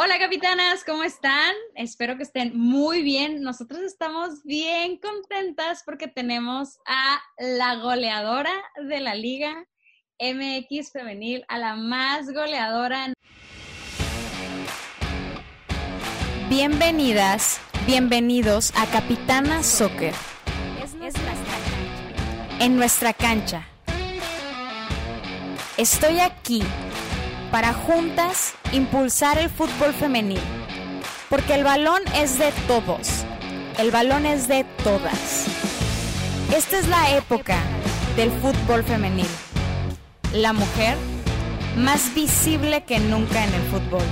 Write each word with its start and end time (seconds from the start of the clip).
Hola 0.00 0.16
capitanas, 0.20 0.84
¿cómo 0.84 1.02
están? 1.02 1.52
Espero 1.74 2.16
que 2.16 2.22
estén 2.22 2.56
muy 2.56 3.02
bien. 3.02 3.42
Nosotros 3.42 3.80
estamos 3.80 4.44
bien 4.44 4.96
contentas 4.98 5.82
porque 5.84 6.06
tenemos 6.06 6.78
a 6.86 7.20
la 7.36 7.74
goleadora 7.74 8.52
de 8.80 9.00
la 9.00 9.16
liga 9.16 9.66
MX 10.20 10.92
femenil, 10.92 11.44
a 11.48 11.58
la 11.58 11.74
más 11.74 12.32
goleadora. 12.32 13.12
Bienvenidas, 16.48 17.60
bienvenidos 17.84 18.72
a 18.76 18.86
Capitana 18.86 19.64
Soccer. 19.64 20.14
En 22.60 22.76
nuestra 22.76 23.12
cancha. 23.14 23.66
Estoy 25.76 26.20
aquí 26.20 26.62
para 27.50 27.72
juntas 27.72 28.54
impulsar 28.72 29.38
el 29.38 29.48
fútbol 29.48 29.94
femenil. 29.94 30.40
Porque 31.30 31.54
el 31.54 31.64
balón 31.64 32.02
es 32.14 32.38
de 32.38 32.52
todos. 32.66 33.24
El 33.78 33.90
balón 33.90 34.26
es 34.26 34.48
de 34.48 34.64
todas. 34.84 35.46
Esta 36.54 36.78
es 36.78 36.88
la 36.88 37.16
época 37.16 37.58
del 38.16 38.30
fútbol 38.30 38.82
femenil. 38.84 39.28
La 40.32 40.52
mujer 40.52 40.96
más 41.76 42.14
visible 42.14 42.84
que 42.84 42.98
nunca 42.98 43.44
en 43.44 43.54
el 43.54 43.62
fútbol. 43.62 44.02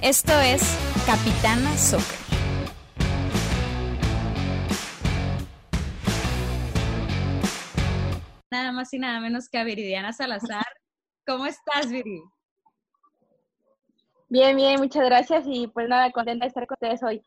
Esto 0.00 0.38
es 0.40 0.62
Capitana 1.06 1.76
Soccer. 1.76 2.18
Nada 8.50 8.72
más 8.72 8.92
y 8.92 8.98
nada 8.98 9.20
menos 9.20 9.48
que 9.48 9.58
a 9.58 9.64
Viridiana 9.64 10.12
Salazar. 10.12 10.66
¿Cómo 11.26 11.44
estás, 11.44 11.90
Viri? 11.90 12.22
Bien, 14.28 14.56
bien, 14.56 14.78
muchas 14.78 15.04
gracias 15.04 15.44
y 15.44 15.66
pues 15.66 15.88
nada, 15.88 16.12
contenta 16.12 16.44
de 16.44 16.48
estar 16.48 16.66
con 16.68 16.76
ustedes 16.76 17.02
hoy. 17.02 17.20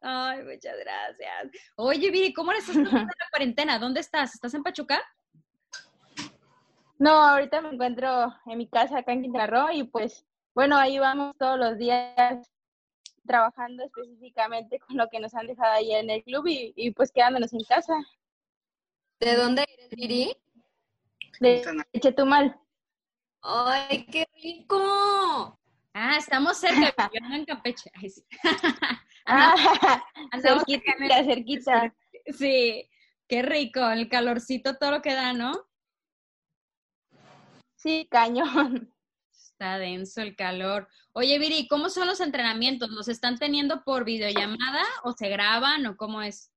Ay, 0.00 0.42
muchas 0.44 0.74
gracias. 0.78 1.50
Oye, 1.76 2.10
Viri, 2.10 2.32
¿cómo 2.32 2.52
le 2.52 2.58
estás 2.58 2.76
pasando 2.76 3.04
la 3.04 3.30
cuarentena? 3.30 3.78
¿Dónde 3.78 4.00
estás? 4.00 4.34
¿Estás 4.34 4.54
en 4.54 4.62
Pachuca? 4.62 4.98
No, 6.98 7.10
ahorita 7.10 7.60
me 7.60 7.68
encuentro 7.68 8.34
en 8.46 8.56
mi 8.56 8.66
casa 8.66 8.98
acá 8.98 9.12
en 9.12 9.22
Quintana 9.22 9.46
Roo 9.46 9.70
y 9.72 9.84
pues 9.84 10.24
bueno, 10.54 10.78
ahí 10.78 10.98
vamos 10.98 11.36
todos 11.38 11.58
los 11.58 11.76
días 11.76 12.50
trabajando 13.26 13.84
específicamente 13.84 14.78
con 14.78 14.96
lo 14.96 15.08
que 15.10 15.20
nos 15.20 15.34
han 15.34 15.46
dejado 15.46 15.72
ahí 15.74 15.92
en 15.92 16.08
el 16.08 16.24
club 16.24 16.46
y, 16.46 16.72
y 16.76 16.92
pues 16.92 17.12
quedándonos 17.12 17.52
en 17.52 17.64
casa. 17.64 17.94
¿De 19.20 19.34
dónde 19.36 19.66
eres, 19.68 19.90
Viri? 19.90 20.34
De 21.40 21.62
Chetumal. 22.00 22.58
¡Ay, 23.46 24.06
qué 24.06 24.26
rico! 24.42 25.60
Ah, 25.92 26.16
estamos 26.16 26.56
cerca, 26.56 27.10
yo 27.12 27.20
ando 27.22 27.36
en 27.36 27.44
Campeche. 27.44 27.90
Ay, 27.94 28.10
sí. 28.10 28.24
Ah, 29.26 29.54
cerquita, 30.42 30.92
cerquita. 31.24 31.94
Sí, 32.26 32.90
qué 33.26 33.40
rico, 33.40 33.80
el 33.88 34.10
calorcito, 34.10 34.76
todo 34.76 34.90
lo 34.90 35.00
que 35.00 35.14
da, 35.14 35.32
¿no? 35.32 35.66
Sí, 37.74 38.06
cañón. 38.10 38.92
Está 39.32 39.78
denso 39.78 40.20
el 40.20 40.36
calor. 40.36 40.88
Oye, 41.14 41.38
Viri, 41.38 41.66
¿cómo 41.68 41.88
son 41.88 42.06
los 42.06 42.20
entrenamientos? 42.20 42.90
¿Los 42.90 43.08
están 43.08 43.38
teniendo 43.38 43.82
por 43.82 44.04
videollamada 44.04 44.84
o 45.04 45.12
se 45.12 45.30
graban 45.30 45.86
o 45.86 45.96
cómo 45.96 46.20
es? 46.20 46.52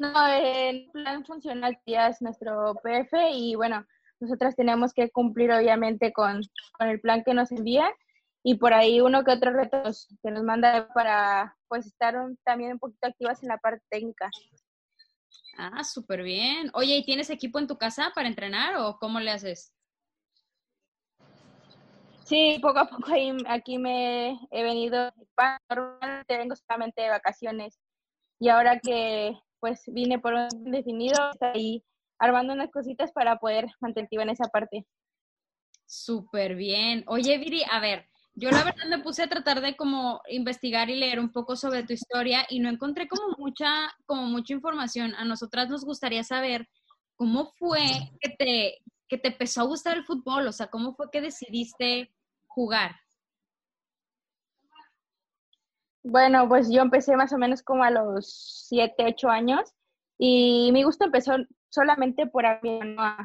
No, 0.00 0.26
el 0.26 0.90
plan 0.90 1.24
funcional 1.24 1.80
ya 1.86 2.08
es 2.08 2.20
nuestro 2.20 2.74
PF 2.82 3.30
y 3.30 3.54
bueno, 3.54 3.86
nosotras 4.22 4.54
tenemos 4.56 4.92
que 4.94 5.10
cumplir 5.10 5.50
obviamente 5.52 6.12
con, 6.12 6.40
con 6.78 6.88
el 6.88 7.00
plan 7.00 7.24
que 7.24 7.34
nos 7.34 7.50
envían 7.50 7.90
y 8.44 8.54
por 8.54 8.72
ahí 8.72 9.00
uno 9.00 9.24
que 9.24 9.32
otro 9.32 9.52
reto 9.52 9.82
que 10.22 10.30
nos 10.30 10.44
manda 10.44 10.88
para 10.94 11.56
pues 11.68 11.86
estar 11.86 12.16
un- 12.16 12.38
también 12.44 12.72
un 12.72 12.78
poquito 12.78 13.08
activas 13.08 13.42
en 13.42 13.48
la 13.48 13.58
parte 13.58 13.84
técnica. 13.90 14.30
Ah, 15.58 15.82
súper 15.84 16.22
bien. 16.22 16.70
Oye, 16.74 16.96
¿y 16.96 17.04
tienes 17.04 17.30
equipo 17.30 17.58
en 17.58 17.66
tu 17.66 17.76
casa 17.76 18.12
para 18.14 18.28
entrenar 18.28 18.76
o 18.76 18.96
cómo 18.98 19.20
le 19.20 19.30
haces? 19.32 19.74
Sí, 22.24 22.58
poco 22.62 22.78
a 22.78 22.86
poco 22.88 23.12
ahí, 23.12 23.36
aquí 23.48 23.78
me 23.78 24.38
he 24.52 24.62
venido, 24.62 25.12
normalmente 25.68 26.38
vengo 26.38 26.54
solamente 26.56 27.02
de 27.02 27.10
vacaciones 27.10 27.78
y 28.38 28.48
ahora 28.48 28.78
que 28.78 29.36
pues 29.60 29.82
vine 29.88 30.18
por 30.18 30.34
un 30.34 30.70
definido, 30.70 31.18
ahí 31.40 31.84
armando 32.22 32.52
unas 32.52 32.70
cositas 32.70 33.10
para 33.12 33.36
poder 33.36 33.66
mantener 33.80 34.08
en 34.12 34.30
esa 34.30 34.44
parte. 34.44 34.86
Súper 35.86 36.54
bien. 36.54 37.04
Oye, 37.08 37.36
Viri, 37.38 37.64
a 37.68 37.80
ver, 37.80 38.06
yo 38.34 38.50
la 38.50 38.62
verdad 38.62 38.86
me 38.88 39.00
puse 39.00 39.24
a 39.24 39.28
tratar 39.28 39.60
de 39.60 39.76
como 39.76 40.22
investigar 40.28 40.88
y 40.88 40.94
leer 40.94 41.18
un 41.18 41.32
poco 41.32 41.56
sobre 41.56 41.82
tu 41.82 41.92
historia 41.92 42.46
y 42.48 42.60
no 42.60 42.70
encontré 42.70 43.08
como 43.08 43.36
mucha, 43.36 43.92
como 44.06 44.22
mucha 44.22 44.54
información. 44.54 45.14
A 45.16 45.24
nosotras 45.24 45.68
nos 45.68 45.84
gustaría 45.84 46.22
saber 46.22 46.68
cómo 47.16 47.46
fue 47.58 47.80
que 48.20 48.30
te, 48.30 48.78
que 49.08 49.18
te 49.18 49.28
empezó 49.28 49.60
a 49.60 49.64
gustar 49.64 49.96
el 49.96 50.04
fútbol, 50.04 50.46
o 50.46 50.52
sea, 50.52 50.68
cómo 50.68 50.94
fue 50.94 51.10
que 51.10 51.20
decidiste 51.20 52.14
jugar. 52.46 52.92
Bueno, 56.04 56.48
pues 56.48 56.70
yo 56.70 56.82
empecé 56.82 57.16
más 57.16 57.32
o 57.32 57.38
menos 57.38 57.62
como 57.62 57.82
a 57.82 57.90
los 57.90 58.66
7, 58.68 59.06
8 59.08 59.28
años 59.28 59.74
y 60.18 60.70
mi 60.72 60.84
gusto 60.84 61.04
empezó 61.04 61.34
solamente 61.72 62.26
por 62.26 62.46
a, 62.46 62.60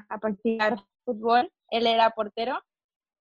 a, 0.10 0.18
practicar 0.20 0.78
fútbol. 1.06 1.52
Él 1.70 1.88
era 1.88 2.12
portero 2.12 2.60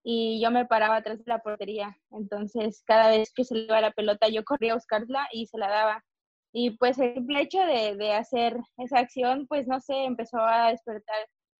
y 0.02 0.40
yo 0.40 0.50
me 0.50 0.66
paraba 0.66 0.96
atrás 0.96 1.18
de 1.18 1.24
la 1.26 1.40
portería. 1.40 1.98
Entonces, 2.10 2.82
cada 2.86 3.10
vez 3.10 3.32
que 3.34 3.44
se 3.44 3.54
le 3.54 3.64
iba 3.64 3.80
la 3.80 3.92
pelota, 3.92 4.28
yo 4.28 4.44
corría 4.44 4.72
a 4.72 4.76
buscarla 4.76 5.28
y 5.32 5.46
se 5.46 5.58
la 5.58 5.68
daba. 5.68 6.04
Y 6.52 6.70
pues 6.78 6.98
el 6.98 7.14
simple 7.14 7.42
hecho 7.42 7.58
de, 7.60 7.96
de 7.96 8.12
hacer 8.14 8.56
esa 8.78 9.00
acción, 9.00 9.46
pues 9.46 9.66
no 9.66 9.80
sé, 9.80 10.04
empezó 10.04 10.38
a 10.38 10.70
despertar 10.70 11.18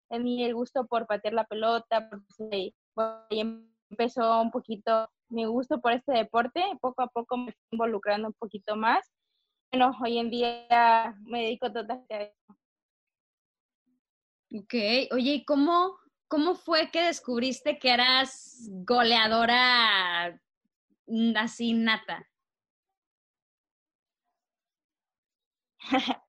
en 0.09 0.23
mí 0.23 0.43
el 0.43 0.55
gusto 0.55 0.87
por 0.87 1.05
patear 1.07 1.33
la 1.33 1.45
pelota, 1.45 2.09
y 3.29 3.39
empezó 3.89 4.41
un 4.41 4.51
poquito 4.51 5.09
mi 5.29 5.45
gusto 5.45 5.81
por 5.81 5.93
este 5.93 6.13
deporte. 6.13 6.63
Poco 6.81 7.01
a 7.01 7.07
poco 7.07 7.37
me 7.37 7.51
fui 7.51 7.61
involucrando 7.71 8.29
un 8.29 8.33
poquito 8.33 8.75
más. 8.75 9.11
Bueno, 9.71 9.91
hoy 10.01 10.17
en 10.17 10.29
día 10.29 11.15
me 11.25 11.43
dedico 11.43 11.71
totalmente. 11.71 12.33
Ok, 14.53 14.73
oye, 15.11 15.33
¿y 15.33 15.45
cómo, 15.45 15.97
cómo 16.29 16.55
fue 16.55 16.89
que 16.89 17.01
descubriste 17.01 17.79
que 17.79 17.91
eras 17.91 18.69
goleadora 18.85 20.39
mm, 21.07 21.35
así 21.37 21.73
nata? 21.73 22.27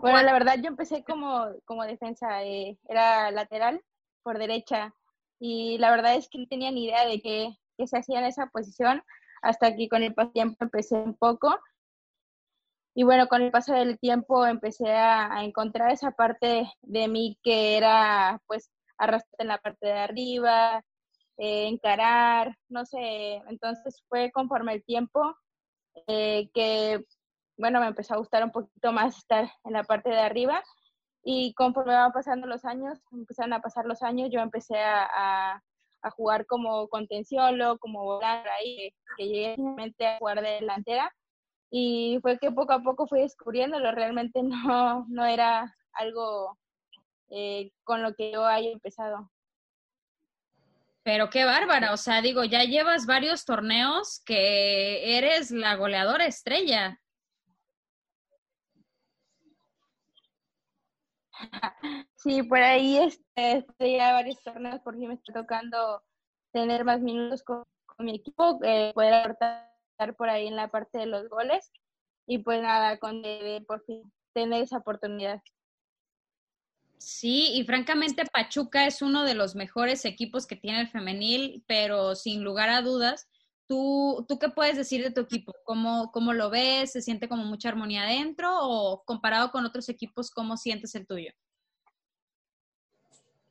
Bueno, 0.00 0.22
la 0.22 0.32
verdad 0.34 0.56
yo 0.60 0.68
empecé 0.68 1.02
como, 1.04 1.46
como 1.64 1.84
defensa, 1.84 2.44
eh, 2.44 2.78
era 2.88 3.30
lateral 3.30 3.82
por 4.22 4.38
derecha 4.38 4.94
y 5.38 5.78
la 5.78 5.90
verdad 5.90 6.16
es 6.16 6.28
que 6.28 6.38
no 6.38 6.46
tenía 6.46 6.70
ni 6.70 6.84
idea 6.84 7.06
de 7.06 7.22
qué, 7.22 7.56
qué 7.78 7.86
se 7.86 7.96
hacía 7.96 8.18
en 8.18 8.26
esa 8.26 8.46
posición 8.48 9.02
hasta 9.40 9.74
que 9.74 9.88
con 9.88 10.02
el 10.02 10.14
tiempo 10.32 10.56
empecé 10.60 10.96
un 10.96 11.16
poco 11.16 11.58
y 12.94 13.02
bueno, 13.02 13.26
con 13.28 13.42
el 13.42 13.50
paso 13.50 13.74
del 13.74 13.98
tiempo 13.98 14.46
empecé 14.46 14.92
a, 14.92 15.44
encontrar 15.44 15.90
esa 15.90 16.12
parte 16.12 16.70
de 16.82 17.08
mí 17.08 17.38
que 17.42 17.76
era 17.76 18.40
pues 18.46 18.70
arrastrar 18.98 19.40
en 19.40 19.48
la 19.48 19.58
parte 19.58 19.86
de 19.86 19.98
arriba, 19.98 20.84
eh, 21.36 21.66
encarar, 21.66 22.56
no 22.68 22.86
sé, 22.86 23.42
entonces 23.48 24.02
fue 24.08 24.30
conforme 24.32 24.74
el 24.74 24.84
tiempo 24.84 25.36
eh, 26.06 26.48
que 26.54 27.04
bueno, 27.56 27.80
me 27.80 27.86
empezó 27.86 28.14
a 28.14 28.18
gustar 28.18 28.44
un 28.44 28.50
poquito 28.50 28.92
más 28.92 29.16
estar 29.16 29.50
en 29.64 29.72
la 29.72 29.84
parte 29.84 30.10
de 30.10 30.18
arriba. 30.18 30.62
Y 31.22 31.54
conforme 31.54 31.94
van 31.94 32.12
pasando 32.12 32.46
los 32.46 32.64
años, 32.64 33.00
empezaron 33.12 33.52
a 33.54 33.60
pasar 33.60 33.86
los 33.86 34.02
años, 34.02 34.28
yo 34.30 34.40
empecé 34.40 34.76
a, 34.78 35.62
jugar 36.16 36.44
como 36.46 36.88
contenciólo, 36.88 37.78
como 37.78 38.04
volar 38.04 38.46
ahí, 38.48 38.92
que 39.16 39.26
llegué 39.26 39.56
a 40.06 40.18
jugar 40.18 40.42
de 40.42 40.50
delantera 40.50 41.10
y 41.76 42.20
fue 42.22 42.38
que 42.38 42.52
poco 42.52 42.72
a 42.72 42.84
poco 42.84 43.08
fui 43.08 43.22
descubriéndolo, 43.22 43.90
realmente 43.90 44.40
no, 44.44 45.06
no 45.08 45.24
era 45.24 45.76
algo 45.92 46.56
eh, 47.30 47.72
con 47.82 48.00
lo 48.00 48.14
que 48.14 48.30
yo 48.30 48.46
haya 48.46 48.70
empezado. 48.70 49.28
Pero 51.02 51.30
qué 51.30 51.44
bárbara, 51.44 51.92
o 51.92 51.96
sea, 51.96 52.22
digo, 52.22 52.44
ya 52.44 52.62
llevas 52.62 53.06
varios 53.06 53.44
torneos 53.44 54.22
que 54.24 55.18
eres 55.18 55.50
la 55.50 55.74
goleadora 55.74 56.26
estrella. 56.26 57.00
Sí, 62.16 62.42
por 62.44 62.58
ahí 62.58 62.96
este, 62.96 63.66
ya 63.98 64.12
varios 64.12 64.42
torneos, 64.42 64.80
por 64.80 64.94
fin 64.94 65.08
me 65.08 65.14
está 65.14 65.32
tocando 65.34 66.02
tener 66.52 66.82
más 66.84 67.00
minutos 67.00 67.42
con, 67.42 67.64
con 67.84 68.06
mi 68.06 68.14
equipo, 68.14 68.58
eh, 68.62 68.92
poder 68.94 69.12
aportar 69.12 69.73
por 70.16 70.28
ahí 70.28 70.46
en 70.46 70.56
la 70.56 70.68
parte 70.68 70.98
de 70.98 71.06
los 71.06 71.28
goles 71.28 71.70
y 72.26 72.38
pues 72.38 72.62
nada, 72.62 72.98
con 72.98 73.22
de, 73.22 73.64
por 73.66 73.84
fin 73.84 74.02
tener 74.32 74.62
esa 74.62 74.78
oportunidad. 74.78 75.42
Sí, 76.98 77.52
y 77.54 77.64
francamente 77.64 78.24
Pachuca 78.24 78.86
es 78.86 79.02
uno 79.02 79.24
de 79.24 79.34
los 79.34 79.54
mejores 79.54 80.04
equipos 80.04 80.46
que 80.46 80.56
tiene 80.56 80.80
el 80.80 80.88
femenil, 80.88 81.62
pero 81.66 82.14
sin 82.14 82.42
lugar 82.42 82.70
a 82.70 82.80
dudas, 82.80 83.28
¿tú, 83.66 84.24
¿tú 84.26 84.38
qué 84.38 84.48
puedes 84.48 84.76
decir 84.76 85.02
de 85.02 85.10
tu 85.10 85.20
equipo? 85.20 85.52
¿Cómo, 85.64 86.10
¿Cómo 86.12 86.32
lo 86.32 86.48
ves? 86.48 86.92
¿Se 86.92 87.02
siente 87.02 87.28
como 87.28 87.44
mucha 87.44 87.68
armonía 87.68 88.04
adentro 88.04 88.50
o 88.58 89.04
comparado 89.04 89.50
con 89.50 89.66
otros 89.66 89.88
equipos, 89.88 90.30
cómo 90.30 90.56
sientes 90.56 90.94
el 90.94 91.06
tuyo? 91.06 91.32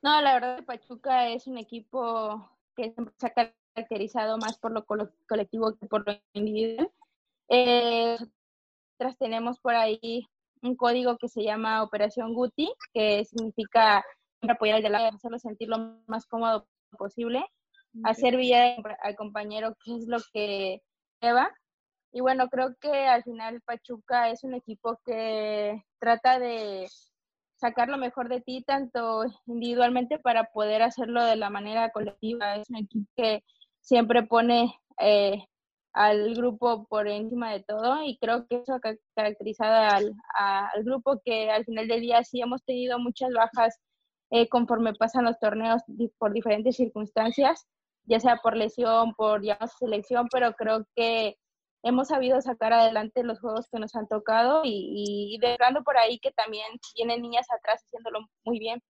No, 0.01 0.19
la 0.21 0.33
verdad 0.33 0.65
Pachuca 0.65 1.29
es 1.29 1.47
un 1.47 1.57
equipo 1.57 2.49
que 2.75 2.91
siempre 2.91 3.13
se 3.17 3.27
ha 3.27 3.53
caracterizado 3.73 4.37
más 4.37 4.57
por 4.59 4.71
lo 4.71 4.85
colectivo 5.27 5.75
que 5.75 5.87
por 5.87 6.07
lo 6.07 6.13
individual. 6.33 6.89
Eh, 7.49 8.17
tenemos 9.19 9.59
por 9.59 9.75
ahí 9.75 10.25
un 10.61 10.75
código 10.75 11.17
que 11.17 11.27
se 11.27 11.43
llama 11.43 11.83
Operación 11.83 12.33
Guti, 12.33 12.71
que 12.93 13.25
significa 13.25 14.03
apoyar 14.41 14.77
al 14.77 14.83
de 14.83 14.89
lado, 14.89 15.07
hacerlo 15.07 15.39
sentir 15.39 15.67
lo 15.67 15.99
más 16.07 16.25
cómodo 16.25 16.67
posible, 16.97 17.45
hacer 18.03 18.37
bien 18.37 18.81
al 19.01 19.15
compañero, 19.15 19.75
que 19.83 19.95
es 19.95 20.07
lo 20.07 20.17
que 20.31 20.81
lleva. 21.21 21.51
Y 22.11 22.21
bueno, 22.21 22.47
creo 22.47 22.75
que 22.79 23.07
al 23.07 23.23
final 23.23 23.61
Pachuca 23.61 24.29
es 24.29 24.43
un 24.43 24.53
equipo 24.53 24.99
que 25.03 25.83
trata 25.99 26.39
de 26.39 26.87
sacar 27.55 27.89
lo 27.89 27.97
mejor 27.97 28.29
de 28.29 28.41
ti, 28.41 28.63
tanto 28.63 29.23
individualmente 29.47 30.19
para 30.19 30.45
poder 30.51 30.81
hacerlo 30.81 31.23
de 31.23 31.35
la 31.35 31.49
manera 31.49 31.91
colectiva. 31.91 32.55
Es 32.55 32.69
un 32.69 32.77
equipo 32.77 33.07
que 33.15 33.43
siempre 33.83 34.23
pone 34.23 34.73
eh, 34.99 35.45
al 35.93 36.35
grupo 36.35 36.85
por 36.87 37.07
encima 37.07 37.51
de 37.53 37.63
todo 37.63 38.03
y 38.03 38.17
creo 38.17 38.47
que 38.47 38.57
eso 38.57 38.73
ha 38.75 38.79
caracterizado 39.15 39.75
al, 39.75 40.13
al 40.35 40.83
grupo 40.83 41.21
que 41.23 41.51
al 41.51 41.65
final 41.65 41.87
del 41.87 42.01
día 42.01 42.23
sí 42.23 42.41
hemos 42.41 42.63
tenido 42.63 42.97
muchas 42.99 43.31
bajas 43.33 43.79
eh, 44.31 44.49
conforme 44.49 44.95
pasan 44.95 45.25
los 45.25 45.39
torneos 45.39 45.83
por 46.17 46.33
diferentes 46.33 46.75
circunstancias, 46.77 47.67
ya 48.05 48.19
sea 48.19 48.37
por 48.37 48.57
lesión, 48.57 49.13
por 49.13 49.43
ya 49.43 49.59
selección, 49.79 50.27
pero 50.31 50.53
creo 50.53 50.87
que 50.95 51.37
hemos 51.83 52.07
sabido 52.07 52.41
sacar 52.41 52.73
adelante 52.73 53.23
los 53.23 53.39
juegos 53.39 53.67
que 53.71 53.79
nos 53.79 53.95
han 53.95 54.07
tocado 54.07 54.61
y, 54.63 55.35
y 55.35 55.39
dejando 55.39 55.83
por 55.83 55.97
ahí 55.97 56.17
que 56.19 56.31
también 56.31 56.65
vienen 56.95 57.21
niñas 57.21 57.47
atrás 57.51 57.83
haciéndolo 57.85 58.21
muy 58.45 58.57
bien. 58.59 58.81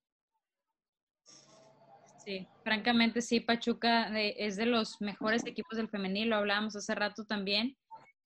Sí, 2.24 2.48
francamente 2.64 3.22
sí, 3.22 3.42
Pachuca 3.42 4.08
es 4.18 4.56
de 4.56 4.66
los 4.66 5.02
mejores 5.02 5.46
equipos 5.46 5.78
del 5.78 5.90
femenil, 5.90 6.30
lo 6.30 6.38
hablábamos 6.38 6.76
hace 6.76 6.96
rato 6.96 7.26
también. 7.26 7.76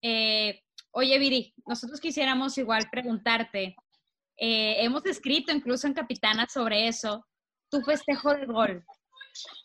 Eh, 0.02 0.60
oye, 0.90 1.18
Viri, 1.18 1.54
nosotros 1.66 2.00
quisiéramos 2.00 2.58
igual 2.58 2.88
preguntarte, 2.90 3.76
eh, 4.36 4.76
hemos 4.78 5.06
escrito 5.06 5.52
incluso 5.52 5.86
en 5.86 5.94
Capitana 5.94 6.46
sobre 6.48 6.88
eso, 6.88 7.24
tu 7.70 7.80
festejo 7.82 8.34
de 8.34 8.46
gol. 8.46 8.84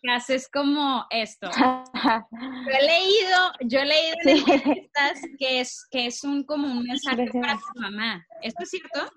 ¿Qué 0.01 0.11
haces 0.11 0.49
como 0.51 1.05
esto? 1.09 1.49
Yo 2.33 2.71
he 2.71 2.85
leído, 2.85 3.51
yo 3.61 3.79
he 3.79 3.85
leído 3.85 4.15
en 4.23 4.29
entrevistas 4.29 5.21
que 5.37 5.59
es, 5.59 5.87
que 5.91 6.07
es 6.07 6.23
un 6.23 6.43
como 6.43 6.67
un 6.67 6.83
mensaje 6.83 7.27
para 7.31 7.55
tu 7.55 7.79
mamá. 7.79 8.25
¿Esto 8.41 8.63
es 8.63 8.69
cierto? 8.69 9.11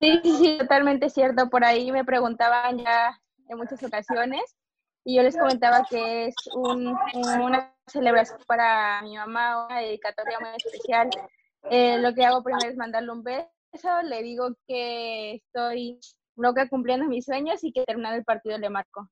Sí, 0.00 0.20
sí, 0.22 0.36
sí, 0.36 0.58
totalmente 0.58 1.10
cierto. 1.10 1.50
Por 1.50 1.64
ahí 1.64 1.90
me 1.90 2.04
preguntaban 2.04 2.78
ya 2.78 3.20
en 3.48 3.58
muchas 3.58 3.82
ocasiones 3.82 4.56
y 5.04 5.16
yo 5.16 5.22
les 5.22 5.36
comentaba 5.36 5.84
que 5.88 6.26
es 6.26 6.34
una 6.54 7.74
celebración 7.86 8.38
para 8.46 9.02
mi 9.02 9.16
mamá, 9.16 9.66
una 9.66 9.80
dedicatoria 9.80 10.38
muy 10.38 10.50
especial. 10.56 11.08
Eh, 11.70 11.98
lo 11.98 12.14
que 12.14 12.24
hago 12.24 12.42
primero 12.42 12.68
es 12.68 12.76
mandarle 12.76 13.10
un 13.10 13.22
beso, 13.22 14.02
le 14.04 14.22
digo 14.22 14.50
que 14.66 15.34
estoy 15.34 15.98
loca 16.36 16.68
cumpliendo 16.68 17.06
mis 17.06 17.24
sueños 17.24 17.64
y 17.64 17.72
que 17.72 17.84
terminando 17.84 18.16
el 18.16 18.24
partido 18.24 18.58
le 18.58 18.70
marco. 18.70 19.08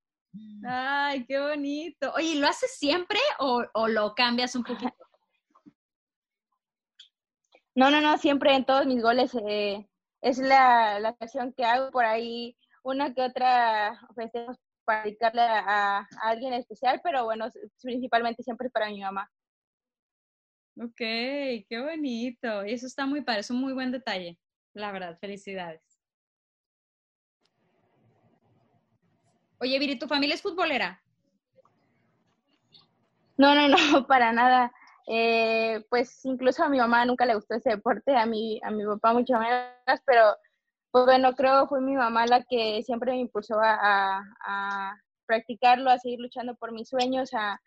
Ay, 0.64 1.24
qué 1.26 1.40
bonito. 1.40 2.12
Oye, 2.14 2.36
¿lo 2.36 2.46
haces 2.46 2.76
siempre 2.78 3.18
o, 3.38 3.64
o 3.72 3.88
lo 3.88 4.14
cambias 4.14 4.54
un 4.54 4.62
poquito? 4.62 4.94
No, 7.74 7.90
no, 7.90 8.00
no, 8.00 8.16
siempre 8.18 8.54
en 8.54 8.64
todos 8.64 8.86
mis 8.86 9.02
goles 9.02 9.34
eh, 9.46 9.88
es 10.26 10.38
la, 10.38 10.98
la 10.98 11.10
acción 11.20 11.52
que 11.52 11.64
hago 11.64 11.92
por 11.92 12.04
ahí, 12.04 12.56
una 12.82 13.14
que 13.14 13.22
otra 13.22 14.00
ofrecemos 14.10 14.56
para 14.84 15.04
dedicarle 15.04 15.42
a, 15.42 16.08
alguien 16.20 16.52
especial, 16.52 17.00
pero 17.02 17.24
bueno, 17.24 17.46
principalmente 17.80 18.42
siempre 18.42 18.68
para 18.68 18.88
mi 18.88 19.00
mamá. 19.00 19.30
Ok, 20.80 20.96
qué 20.98 21.80
bonito. 21.80 22.66
Y 22.66 22.72
eso 22.72 22.88
está 22.88 23.06
muy 23.06 23.22
padre, 23.22 23.40
es 23.40 23.50
un 23.50 23.60
muy 23.60 23.72
buen 23.72 23.92
detalle, 23.92 24.36
la 24.74 24.90
verdad, 24.90 25.16
felicidades. 25.20 25.82
Oye, 29.60 29.78
Viri, 29.78 29.96
¿tu 29.96 30.08
familia 30.08 30.34
es 30.34 30.42
futbolera? 30.42 31.00
No, 33.36 33.54
no, 33.54 33.68
no, 33.68 33.76
para 34.08 34.32
nada. 34.32 34.72
Eh, 35.08 35.84
pues 35.88 36.24
incluso 36.24 36.64
a 36.64 36.68
mi 36.68 36.78
mamá 36.78 37.04
nunca 37.04 37.24
le 37.26 37.36
gustó 37.36 37.54
ese 37.54 37.70
deporte, 37.70 38.16
a 38.16 38.26
mi, 38.26 38.60
a 38.62 38.70
mi 38.70 38.84
papá 38.84 39.12
mucho 39.12 39.38
menos, 39.38 40.00
pero 40.04 40.36
pues 40.90 41.04
bueno, 41.04 41.34
creo 41.34 41.68
fue 41.68 41.80
mi 41.80 41.94
mamá 41.94 42.26
la 42.26 42.42
que 42.42 42.82
siempre 42.82 43.12
me 43.12 43.20
impulsó 43.20 43.60
a, 43.60 44.22
a, 44.44 44.96
practicarlo, 45.26 45.90
a 45.90 45.98
seguir 45.98 46.20
luchando 46.20 46.56
por 46.56 46.72
mis 46.72 46.88
sueños, 46.88 47.30
a, 47.34 47.60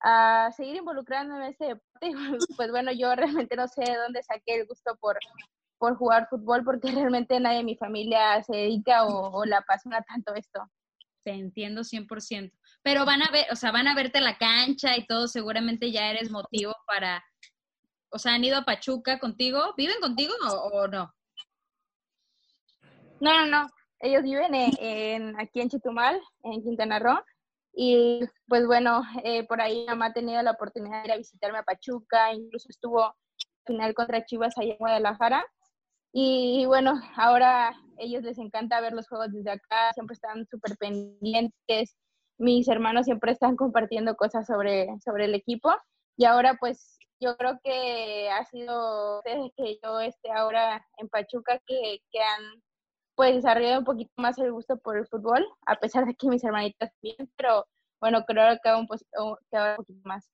a 0.00 0.50
seguir 0.52 0.76
involucrándome 0.76 1.46
en 1.46 1.52
ese 1.52 1.64
deporte. 1.66 1.86
Pues 2.56 2.70
bueno, 2.70 2.92
yo 2.92 3.14
realmente 3.14 3.56
no 3.56 3.68
sé 3.68 3.82
de 3.82 3.96
dónde 3.96 4.22
saqué 4.22 4.56
el 4.60 4.66
gusto 4.66 4.96
por, 5.00 5.18
por 5.78 5.96
jugar 5.96 6.28
fútbol, 6.28 6.64
porque 6.64 6.90
realmente 6.92 7.38
nadie 7.40 7.60
en 7.60 7.66
mi 7.66 7.76
familia 7.76 8.42
se 8.42 8.56
dedica 8.56 9.04
o, 9.06 9.30
o 9.38 9.44
la 9.44 9.58
apasiona 9.58 10.02
tanto 10.02 10.34
esto. 10.34 10.60
Te 11.26 11.32
entiendo 11.32 11.82
100% 11.82 12.52
pero 12.84 13.04
van 13.04 13.20
a 13.20 13.32
ver, 13.32 13.46
o 13.50 13.56
sea, 13.56 13.72
van 13.72 13.88
a 13.88 13.96
verte 13.96 14.20
la 14.20 14.38
cancha 14.38 14.96
y 14.96 15.04
todo, 15.08 15.26
seguramente 15.26 15.90
ya 15.90 16.08
eres 16.08 16.30
motivo 16.30 16.72
para, 16.86 17.20
o 18.10 18.18
sea, 18.20 18.34
han 18.34 18.44
ido 18.44 18.58
a 18.58 18.64
Pachuca 18.64 19.18
contigo, 19.18 19.74
¿viven 19.76 19.96
contigo 20.00 20.32
o, 20.72 20.86
no? 20.86 21.12
No, 23.18 23.40
no, 23.40 23.46
no, 23.46 23.68
ellos 23.98 24.22
viven 24.22 24.54
en, 24.54 25.40
aquí 25.40 25.60
en 25.60 25.68
Chitumal, 25.68 26.20
en 26.44 26.62
Quintana 26.62 27.00
Roo, 27.00 27.18
y 27.74 28.20
pues 28.46 28.64
bueno, 28.68 29.02
eh, 29.24 29.44
por 29.48 29.60
ahí 29.60 29.84
mamá 29.86 30.06
ha 30.06 30.12
tenido 30.12 30.40
la 30.42 30.52
oportunidad 30.52 31.00
de 31.02 31.08
ir 31.08 31.12
a 31.12 31.16
visitarme 31.16 31.58
a 31.58 31.64
Pachuca, 31.64 32.32
incluso 32.32 32.68
estuvo 32.68 33.16
final 33.66 33.94
contra 33.94 34.24
Chivas 34.24 34.56
allá 34.58 34.74
en 34.74 34.78
Guadalajara, 34.78 35.44
y 36.18 36.64
bueno, 36.64 36.98
ahora 37.14 37.68
a 37.68 37.74
ellos 37.98 38.22
les 38.22 38.38
encanta 38.38 38.80
ver 38.80 38.94
los 38.94 39.06
juegos 39.06 39.30
desde 39.32 39.50
acá, 39.50 39.92
siempre 39.92 40.14
están 40.14 40.46
súper 40.46 40.74
pendientes, 40.78 41.94
mis 42.38 42.66
hermanos 42.68 43.04
siempre 43.04 43.32
están 43.32 43.54
compartiendo 43.54 44.16
cosas 44.16 44.46
sobre, 44.46 44.88
sobre 45.04 45.26
el 45.26 45.34
equipo 45.34 45.70
y 46.16 46.24
ahora 46.24 46.56
pues 46.58 46.98
yo 47.20 47.36
creo 47.36 47.60
que 47.62 48.30
ha 48.30 48.42
sido 48.46 49.20
desde 49.26 49.52
que 49.58 49.78
yo 49.84 50.00
esté 50.00 50.30
ahora 50.30 50.82
en 50.96 51.10
Pachuca 51.10 51.60
que, 51.66 51.98
que 52.10 52.18
han 52.22 52.62
pues 53.14 53.34
desarrollado 53.34 53.80
un 53.80 53.84
poquito 53.84 54.12
más 54.16 54.38
el 54.38 54.52
gusto 54.52 54.78
por 54.78 54.96
el 54.96 55.06
fútbol, 55.06 55.46
a 55.66 55.76
pesar 55.76 56.06
de 56.06 56.14
que 56.14 56.28
mis 56.28 56.42
hermanitas 56.42 56.92
bien, 57.02 57.30
pero 57.36 57.66
bueno, 58.00 58.24
creo 58.24 58.56
que 58.64 58.72
un, 58.72 58.86
que 58.86 59.58
un 59.58 59.76
poquito 59.76 60.00
más. 60.08 60.26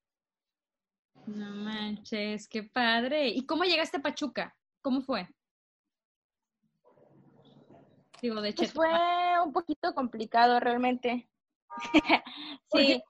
No 1.26 1.50
manches, 1.56 2.46
qué 2.46 2.62
padre. 2.62 3.30
¿Y 3.30 3.46
cómo 3.46 3.64
llegaste 3.64 3.96
a 3.96 4.02
Pachuca? 4.02 4.56
¿Cómo 4.80 5.02
fue? 5.02 5.28
Digo, 8.22 8.40
de 8.40 8.52
pues 8.52 8.72
fue 8.72 8.88
un 9.44 9.52
poquito 9.52 9.92
complicado 9.94 10.60
realmente. 10.60 11.28
sí, 12.72 13.02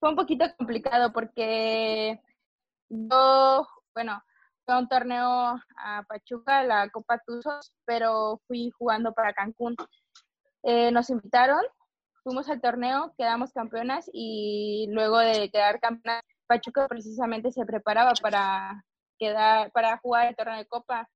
fue 0.00 0.10
un 0.10 0.16
poquito 0.16 0.44
complicado 0.58 1.12
porque 1.12 2.20
yo, 2.88 3.66
bueno, 3.94 4.20
fue 4.64 4.74
a 4.74 4.78
un 4.78 4.88
torneo 4.88 5.60
a 5.76 6.02
Pachuca, 6.08 6.64
la 6.64 6.90
Copa 6.90 7.22
Tuzos, 7.24 7.72
pero 7.84 8.40
fui 8.48 8.70
jugando 8.70 9.12
para 9.12 9.32
Cancún. 9.32 9.76
Eh, 10.64 10.90
nos 10.90 11.10
invitaron, 11.10 11.62
fuimos 12.24 12.48
al 12.48 12.60
torneo, 12.60 13.14
quedamos 13.16 13.52
campeonas 13.52 14.10
y 14.12 14.88
luego 14.90 15.18
de 15.18 15.48
quedar 15.48 15.78
campeonas, 15.78 16.24
Pachuca 16.48 16.88
precisamente 16.88 17.52
se 17.52 17.64
preparaba 17.64 18.14
para 18.20 18.84
quedar, 19.16 19.70
para 19.70 19.98
jugar 19.98 20.26
el 20.26 20.34
torneo 20.36 20.56
de 20.56 20.66
Copa. 20.66 21.08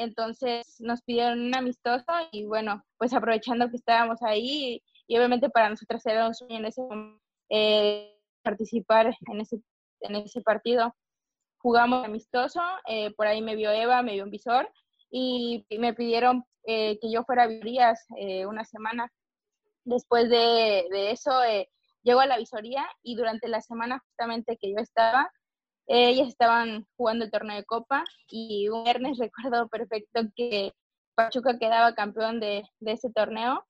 Entonces 0.00 0.76
nos 0.80 1.02
pidieron 1.02 1.40
un 1.40 1.54
amistoso 1.54 2.06
y 2.32 2.46
bueno, 2.46 2.82
pues 2.96 3.12
aprovechando 3.12 3.68
que 3.68 3.76
estábamos 3.76 4.22
ahí, 4.22 4.82
y 5.06 5.18
obviamente 5.18 5.50
para 5.50 5.68
nosotras 5.68 6.06
era 6.06 6.26
un 6.26 6.34
sueño 6.34 6.56
en 6.56 6.64
ese 6.64 6.82
eh, 7.50 8.18
participar 8.42 9.14
en 9.30 10.16
ese, 10.16 10.40
partido. 10.40 10.94
Jugamos 11.58 12.06
amistoso, 12.06 12.62
eh, 12.88 13.12
por 13.14 13.26
ahí 13.26 13.42
me 13.42 13.56
vio 13.56 13.70
Eva, 13.72 14.00
me 14.00 14.14
vio 14.14 14.24
un 14.24 14.30
visor 14.30 14.72
y, 15.10 15.66
me 15.78 15.92
pidieron 15.92 16.44
eh, 16.64 16.98
que 16.98 17.12
yo 17.12 17.22
fuera 17.24 17.42
a 17.42 17.48
visorías 17.48 18.06
una 18.48 18.64
semana. 18.64 19.12
Después 19.84 20.30
de, 20.30 20.86
de 20.90 21.10
eso, 21.10 21.30
llego 22.02 22.20
a 22.20 22.26
la 22.26 22.38
visoría 22.38 22.88
y 23.02 23.16
durante 23.16 23.48
la 23.48 23.60
semana 23.60 23.98
justamente 23.98 24.56
que 24.56 24.72
yo 24.72 24.78
estaba, 24.78 25.30
ellas 25.98 26.28
estaban 26.28 26.86
jugando 26.96 27.24
el 27.24 27.30
torneo 27.30 27.56
de 27.56 27.64
copa 27.64 28.04
y 28.28 28.68
un 28.68 28.84
viernes 28.84 29.18
recuerdo 29.52 29.68
perfecto 29.68 30.22
que 30.36 30.72
Pachuca 31.14 31.58
quedaba 31.58 31.94
campeón 31.94 32.40
de, 32.40 32.64
de 32.78 32.92
ese 32.92 33.10
torneo 33.10 33.66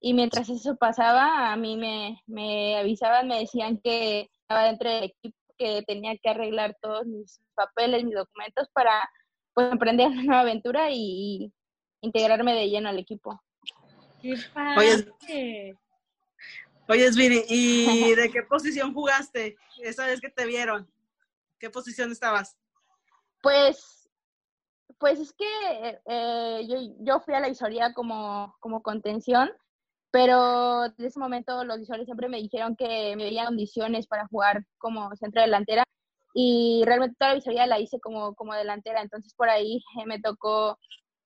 y 0.00 0.14
mientras 0.14 0.48
eso 0.48 0.76
pasaba, 0.76 1.52
a 1.52 1.56
mí 1.56 1.76
me, 1.76 2.22
me 2.26 2.76
avisaban, 2.78 3.26
me 3.28 3.40
decían 3.40 3.80
que 3.82 4.30
estaba 4.40 4.64
dentro 4.64 4.88
del 4.88 5.04
equipo, 5.04 5.36
que 5.58 5.82
tenía 5.82 6.16
que 6.16 6.30
arreglar 6.30 6.76
todos 6.80 7.04
mis 7.04 7.40
papeles, 7.54 8.04
mis 8.04 8.14
documentos 8.14 8.68
para 8.72 9.10
pues 9.54 9.72
emprender 9.72 10.06
una 10.12 10.22
nueva 10.22 10.40
aventura 10.40 10.90
y, 10.90 11.52
integrarme 12.00 12.54
de 12.54 12.68
lleno 12.70 12.88
al 12.88 12.98
equipo. 13.00 13.42
¡Qué 14.22 14.36
Oye, 14.76 15.74
oye 16.88 17.10
Viri, 17.16 17.42
¿y 17.48 18.14
de 18.14 18.30
qué 18.30 18.44
posición 18.44 18.94
jugaste 18.94 19.56
esa 19.82 20.06
vez 20.06 20.20
que 20.20 20.30
te 20.30 20.46
vieron? 20.46 20.88
¿Qué 21.58 21.70
posición 21.70 22.12
estabas? 22.12 22.56
Pues, 23.42 24.08
pues 24.98 25.20
es 25.20 25.32
que 25.32 26.00
eh, 26.06 26.66
yo, 26.68 26.76
yo 27.00 27.20
fui 27.20 27.34
a 27.34 27.40
la 27.40 27.48
visoría 27.48 27.92
como, 27.94 28.56
como 28.60 28.82
contención 28.82 29.50
pero 30.10 30.86
en 30.86 31.04
ese 31.04 31.18
momento 31.18 31.64
los 31.64 31.78
visuales 31.78 32.06
siempre 32.06 32.28
me 32.28 32.38
dijeron 32.38 32.76
que 32.76 33.14
me 33.16 33.24
veían 33.24 33.46
condiciones 33.46 34.06
para 34.06 34.26
jugar 34.28 34.64
como 34.78 35.14
centro 35.16 35.42
delantera 35.42 35.84
y 36.34 36.82
realmente 36.86 37.16
toda 37.18 37.30
la 37.32 37.36
visoría 37.36 37.66
la 37.66 37.80
hice 37.80 38.00
como, 38.00 38.34
como 38.34 38.54
delantera, 38.54 39.02
entonces 39.02 39.34
por 39.34 39.50
ahí 39.50 39.82
me 40.06 40.20
tocó, 40.20 40.78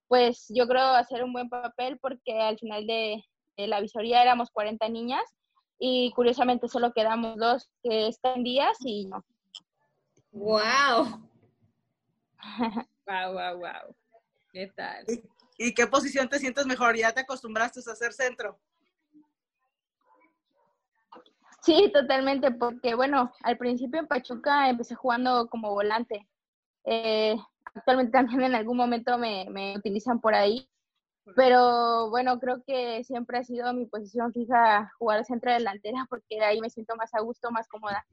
pues 0.09 0.47
yo 0.49 0.67
creo 0.67 0.85
hacer 0.85 1.23
un 1.25 1.33
buen 1.33 1.49
papel 1.49 1.99
porque 2.01 2.41
al 2.41 2.59
final 2.59 2.87
de, 2.87 3.25
la 3.57 3.81
visoría 3.81 4.23
éramos 4.23 4.51
40 4.51 4.89
niñas 4.89 5.23
y 5.79 6.11
curiosamente 6.13 6.69
solo 6.69 6.93
quedamos 6.93 7.37
dos 7.37 7.71
que 7.83 8.09
están 8.09 8.43
días 8.43 8.77
y 8.81 9.07
no. 9.07 9.25
¡Wow! 10.33 11.29
¡Wow, 13.07 13.33
wow, 13.35 13.59
wow! 13.59 13.95
¿Qué 14.51 14.67
tal? 14.75 15.05
¿Y 15.59 15.75
qué 15.75 15.87
posición 15.87 16.29
te 16.29 16.39
sientes 16.39 16.67
mejor? 16.67 16.97
¿Ya 16.97 17.13
te 17.13 17.21
acostumbraste 17.21 17.81
a 17.87 17.93
hacer 17.93 18.13
centro? 18.13 18.59
Sí, 21.61 21.91
totalmente, 21.93 22.51
porque 22.51 22.95
bueno, 22.95 23.33
al 23.43 23.59
principio 23.59 24.01
en 24.01 24.09
Pachuca 24.09 24.69
empecé 24.69 24.95
jugando 24.95 25.49
como 25.49 25.71
volante. 25.71 26.27
Eh, 26.85 27.37
actualmente 27.75 28.13
también 28.13 28.43
en 28.43 28.55
algún 28.55 28.77
momento 28.77 29.19
me, 29.19 29.47
me 29.51 29.77
utilizan 29.77 30.21
por 30.21 30.35
ahí, 30.35 30.69
pero 31.37 32.11
bueno, 32.11 32.41
creo 32.41 32.65
que 32.67 33.05
siempre 33.05 33.39
ha 33.39 33.45
sido 33.45 33.73
mi 33.75 33.87
posición 33.87 34.33
fija 34.33 34.91
jugar 34.99 35.25
centro 35.25 35.53
delantera 35.53 36.07
porque 36.09 36.41
ahí 36.41 36.61
me 36.61 36.71
siento 36.71 36.97
más 36.97 37.15
a 37.15 37.21
gusto, 37.21 37.51
más 37.53 37.69
cómoda. 37.69 38.05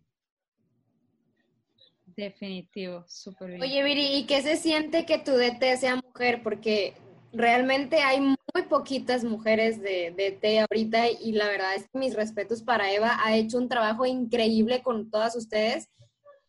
Definitivo, 2.20 3.06
súper 3.08 3.52
bien. 3.52 3.62
Oye, 3.62 3.82
Viri, 3.82 4.18
¿y 4.18 4.26
qué 4.26 4.42
se 4.42 4.58
siente 4.58 5.06
que 5.06 5.20
tu 5.20 5.32
DT 5.32 5.78
sea 5.78 5.96
mujer? 5.96 6.44
Porque 6.44 6.94
realmente 7.32 8.02
hay 8.02 8.20
muy 8.20 8.64
poquitas 8.68 9.24
mujeres 9.24 9.82
de, 9.82 10.14
de 10.18 10.32
T 10.32 10.60
ahorita 10.60 11.10
y 11.10 11.32
la 11.32 11.48
verdad 11.48 11.76
es 11.76 11.84
que 11.84 11.98
mis 11.98 12.16
respetos 12.16 12.62
para 12.62 12.92
Eva, 12.92 13.18
ha 13.24 13.38
hecho 13.38 13.58
un 13.58 13.70
trabajo 13.70 14.06
increíble 14.06 14.84
con 14.84 15.10
todas 15.10 15.36
ustedes 15.38 15.88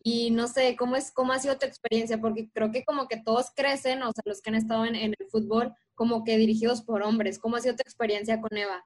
y 0.03 0.33
no 0.33 0.49
sé, 0.49 0.75
¿cómo, 0.77 0.97
es, 0.97 1.13
cómo 1.13 1.33
ha 1.33 1.39
sido 1.39 1.57
tu 1.57 1.67
experiencia? 1.67 2.19
Porque 2.21 2.51
creo 2.51 2.73
que 2.73 2.85
como 2.85 3.07
que 3.07 3.23
todos 3.23 3.53
crecen, 3.55 4.03
o 4.03 4.11
sea, 4.11 4.23
los 4.25 4.41
que 4.41 4.51
han 4.51 4.57
estado 4.57 4.87
en, 4.87 4.97
el 4.97 5.15
fútbol, 5.31 5.73
como 5.95 6.25
que 6.25 6.37
dirigidos 6.37 6.83
por 6.83 7.03
hombres. 7.03 7.39
¿Cómo 7.39 7.57
ha 7.57 7.61
sido 7.61 7.77
tu 7.77 7.83
experiencia 7.83 8.41
con 8.41 8.57
Eva? 8.57 8.85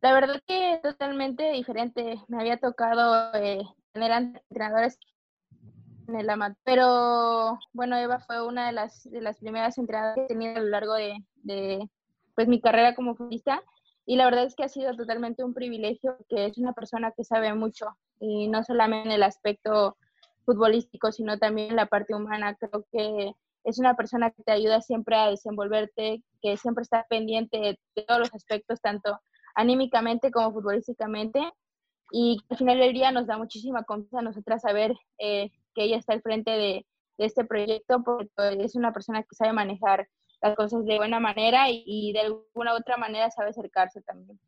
La 0.00 0.12
verdad 0.12 0.40
que 0.46 0.78
totalmente 0.80 1.50
diferente. 1.50 2.22
Me 2.28 2.38
había 2.38 2.58
tocado 2.58 3.32
eh, 3.34 3.62
tener 3.98 4.32
entrenadores 4.48 4.98
en 6.06 6.16
el 6.16 6.30
amateur. 6.30 6.56
Pero 6.64 7.58
bueno, 7.72 7.96
Eva 7.96 8.20
fue 8.20 8.46
una 8.46 8.66
de 8.66 8.72
las, 8.72 9.04
de 9.10 9.20
las 9.20 9.38
primeras 9.38 9.76
entradas 9.78 10.14
que 10.14 10.24
he 10.24 10.28
tenido 10.28 10.56
a 10.56 10.60
lo 10.60 10.68
largo 10.68 10.94
de, 10.94 11.24
de 11.36 11.88
pues, 12.34 12.48
mi 12.48 12.60
carrera 12.60 12.94
como 12.94 13.14
futbolista. 13.14 13.62
Y 14.06 14.16
la 14.16 14.24
verdad 14.24 14.44
es 14.44 14.54
que 14.54 14.64
ha 14.64 14.68
sido 14.68 14.96
totalmente 14.96 15.44
un 15.44 15.52
privilegio 15.52 16.16
que 16.28 16.46
es 16.46 16.56
una 16.56 16.72
persona 16.72 17.12
que 17.12 17.24
sabe 17.24 17.52
mucho, 17.52 17.98
y 18.20 18.48
no 18.48 18.64
solamente 18.64 19.08
en 19.08 19.14
el 19.14 19.22
aspecto 19.22 19.98
futbolístico, 20.46 21.12
sino 21.12 21.38
también 21.38 21.70
en 21.70 21.76
la 21.76 21.86
parte 21.86 22.14
humana. 22.14 22.54
Creo 22.54 22.86
que 22.90 23.32
es 23.64 23.78
una 23.78 23.96
persona 23.96 24.30
que 24.30 24.42
te 24.42 24.52
ayuda 24.52 24.80
siempre 24.80 25.14
a 25.14 25.28
desenvolverte, 25.28 26.22
que 26.40 26.56
siempre 26.56 26.82
está 26.82 27.04
pendiente 27.10 27.58
de 27.58 28.04
todos 28.06 28.20
los 28.20 28.34
aspectos, 28.34 28.80
tanto 28.80 29.20
anímicamente 29.54 30.30
como 30.30 30.52
futbolísticamente. 30.52 31.40
Y 32.10 32.40
al 32.48 32.56
final 32.56 32.78
del 32.78 32.92
día 32.92 33.10
nos 33.10 33.26
da 33.26 33.36
muchísima 33.36 33.84
confianza 33.84 34.18
a 34.20 34.22
nosotras 34.22 34.62
saber 34.62 34.94
eh, 35.18 35.50
que 35.74 35.84
ella 35.84 35.98
está 35.98 36.12
al 36.12 36.22
frente 36.22 36.50
de, 36.50 36.86
este 37.18 37.44
proyecto 37.44 38.04
porque 38.04 38.62
es 38.62 38.76
una 38.76 38.92
persona 38.92 39.24
que 39.24 39.34
sabe 39.34 39.52
manejar 39.52 40.06
las 40.40 40.54
cosas 40.54 40.84
de 40.84 40.98
buena 40.98 41.18
manera 41.18 41.64
y, 41.68 42.12
de 42.12 42.20
alguna 42.20 42.74
otra 42.74 42.96
manera 42.96 43.28
sabe 43.32 43.50
acercarse 43.50 44.00
también. 44.02 44.38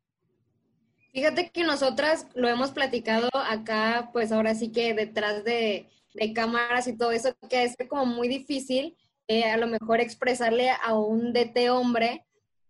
Fíjate 1.11 1.51
que 1.51 1.65
nosotras 1.65 2.27
lo 2.33 2.47
hemos 2.47 2.71
platicado 2.71 3.27
acá, 3.33 4.09
pues 4.13 4.31
ahora 4.31 4.55
sí 4.55 4.71
que 4.71 4.93
detrás 4.93 5.43
de, 5.43 5.89
cámaras 6.33 6.87
y 6.87 6.97
todo 6.97 7.11
eso, 7.11 7.35
que 7.49 7.63
es 7.65 7.75
como 7.89 8.05
muy 8.05 8.29
difícil 8.29 8.97
eh, 9.27 9.43
a 9.43 9.57
lo 9.57 9.67
mejor 9.67 9.99
expresarle 9.99 10.69
a 10.69 10.97
un 10.97 11.33
DT 11.33 11.69
hombre 11.71 12.25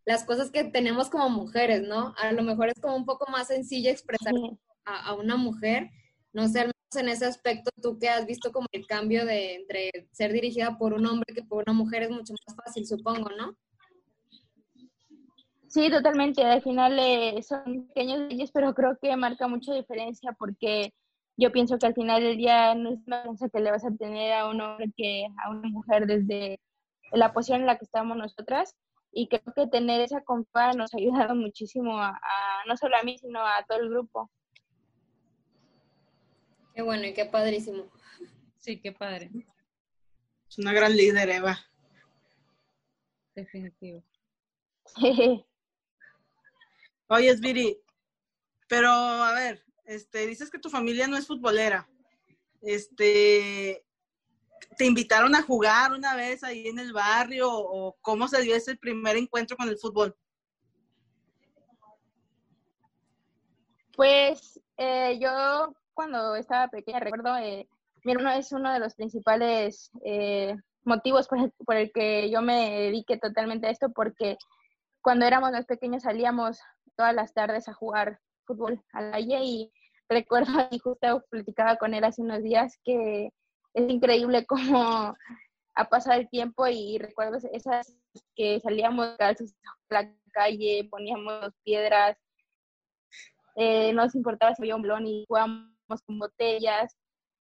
las 0.06 0.24
cosas 0.24 0.50
que 0.50 0.64
tenemos 0.64 1.10
como 1.10 1.30
mujeres, 1.30 1.84
¿no? 1.84 2.14
A 2.18 2.32
lo 2.32 2.44
mejor 2.44 2.70
es 2.70 2.80
como 2.82 2.96
un 2.96 3.06
poco 3.06 3.32
más 3.32 3.48
sencillo 3.48 3.90
expresar 3.90 4.34
a, 4.86 5.10
a, 5.10 5.14
una 5.14 5.36
mujer. 5.38 5.90
No 6.34 6.48
sé, 6.48 6.72
en 7.00 7.10
ese 7.10 7.26
aspecto, 7.26 7.72
tú 7.82 7.98
que 7.98 8.10
has 8.10 8.26
visto 8.26 8.52
como 8.52 8.68
el 8.72 8.86
cambio 8.86 9.26
de 9.26 9.56
entre 9.56 9.92
ser 10.12 10.34
dirigida 10.34 10.78
por 10.78 10.94
un 10.94 11.06
hombre 11.06 11.34
que 11.34 11.44
por 11.44 11.64
una 11.68 11.74
mujer 11.74 12.04
es 12.04 12.10
mucho 12.10 12.34
más 12.48 12.56
fácil, 12.56 12.86
supongo, 12.86 13.30
¿no? 13.38 13.56
Sí, 15.72 15.90
totalmente. 15.90 16.44
Al 16.44 16.62
final 16.62 17.00
eh, 17.00 17.42
son 17.44 17.88
pequeños 17.88 18.20
leyes, 18.30 18.52
pero 18.52 18.74
creo 18.74 18.98
que 19.02 19.16
marca 19.16 19.48
mucha 19.48 19.74
diferencia 19.74 20.34
porque 20.38 20.94
yo 21.38 21.52
pienso 21.54 21.78
que 21.78 21.86
al 21.86 21.94
final 21.94 22.22
del 22.22 22.36
día 22.36 22.76
no 22.76 22.92
es 22.92 23.00
una 23.08 23.24
cosa 23.24 23.48
que 23.48 23.62
le 23.62 23.72
vas 23.72 23.86
a 23.86 23.96
tener 23.96 24.34
a 24.34 24.50
un 24.50 24.60
hombre 24.60 24.92
que 24.98 25.28
a 25.42 25.50
una 25.50 25.70
mujer 25.70 26.08
desde 26.08 26.60
la 27.14 27.32
posición 27.32 27.62
en 27.62 27.68
la 27.68 27.78
que 27.78 27.86
estamos 27.86 28.18
nosotras. 28.18 28.76
Y 29.14 29.30
creo 29.30 29.54
que 29.56 29.68
tener 29.68 30.02
esa 30.02 30.22
compa 30.24 30.74
nos 30.74 30.94
ha 30.94 30.98
ayudado 30.98 31.36
muchísimo 31.36 31.98
a, 31.98 32.20
no 32.68 32.76
solo 32.76 32.98
a 32.98 33.04
mí, 33.04 33.18
sino 33.18 33.40
a 33.40 33.64
todo 33.68 33.80
el 33.80 33.90
grupo. 33.90 34.30
Qué 36.74 36.82
bueno 36.82 37.06
y 37.06 37.14
qué 37.14 37.26
padrísimo. 37.26 37.92
Sí, 38.58 38.80
qué 38.80 38.92
padre. 38.92 39.30
Es 40.48 40.58
una 40.58 40.74
gran 40.74 40.96
líder, 40.96 41.30
Eva. 41.30 41.60
Definitivo. 43.36 44.04
Oye, 47.08 47.36
Viri, 47.36 47.78
pero 48.68 48.90
a 48.90 49.34
ver, 49.34 49.66
este, 49.86 50.28
dices 50.28 50.50
que 50.50 50.60
tu 50.60 50.70
familia 50.70 51.08
no 51.08 51.18
es 51.18 51.28
futbolera. 51.28 51.90
Este, 52.62 53.86
¿te 54.78 54.86
invitaron 54.86 55.36
a 55.36 55.42
jugar 55.42 55.92
una 55.92 56.16
vez 56.16 56.44
ahí 56.44 56.68
en 56.68 56.80
el 56.80 56.94
barrio 56.94 57.50
o 57.52 57.98
cómo 58.02 58.28
se 58.28 58.42
dio 58.42 58.56
ese 58.56 58.76
primer 58.76 59.18
encuentro 59.18 59.58
con 59.58 59.68
el 59.68 59.78
fútbol? 59.78 60.16
Pues 63.96 64.60
eh, 64.78 65.20
yo 65.20 65.76
cuando 66.02 66.36
estaba 66.36 66.68
pequeña, 66.68 67.00
recuerdo, 67.00 67.38
eh, 67.38 67.68
mi 68.04 68.14
hermano 68.14 68.32
es 68.32 68.52
uno 68.52 68.74
de 68.74 68.80
los 68.80 68.96
principales 68.96 69.92
eh, 70.04 70.56
motivos 70.84 71.28
por 71.28 71.76
el, 71.76 71.92
que 71.92 72.28
yo 72.32 72.42
me 72.42 72.72
dediqué 72.72 73.18
totalmente 73.18 73.68
a 73.68 73.70
esto, 73.70 73.92
porque 73.92 74.36
cuando 75.04 75.28
éramos 75.28 75.52
más 75.52 75.68
pequeños 75.68 76.02
salíamos 76.02 76.60
todas 76.96 77.14
las 77.14 77.36
tardes 77.36 77.70
a 77.70 77.74
jugar 77.74 78.20
fútbol 78.48 78.82
a 78.94 79.02
la 79.04 79.12
calle 79.12 79.42
y 79.44 79.72
recuerdo, 80.10 80.68
y 80.72 80.80
justo 80.80 81.24
platicaba 81.30 81.76
con 81.76 81.94
él 81.94 82.04
hace 82.04 82.24
unos 82.24 82.42
días, 82.42 82.80
que 82.84 83.30
es 83.76 83.90
increíble 83.90 84.48
cómo 84.48 85.16
ha 85.76 85.86
pasado 85.86 86.20
el 86.20 86.28
tiempo 86.30 86.66
y 86.66 86.98
recuerdo 86.98 87.38
esas 87.54 87.96
que 88.36 88.60
salíamos 88.60 89.16
a 89.20 89.36
la 89.92 90.12
calle, 90.32 90.88
poníamos 90.90 91.54
piedras, 91.64 92.18
eh, 93.56 93.94
no 93.94 94.06
nos 94.06 94.16
importaba 94.16 94.56
si 94.56 94.64
había 94.64 94.76
un 94.76 94.82
blon 94.82 95.06
y 95.06 95.26
jugábamos 95.28 95.72
con 96.04 96.20
botellas. 96.20 96.96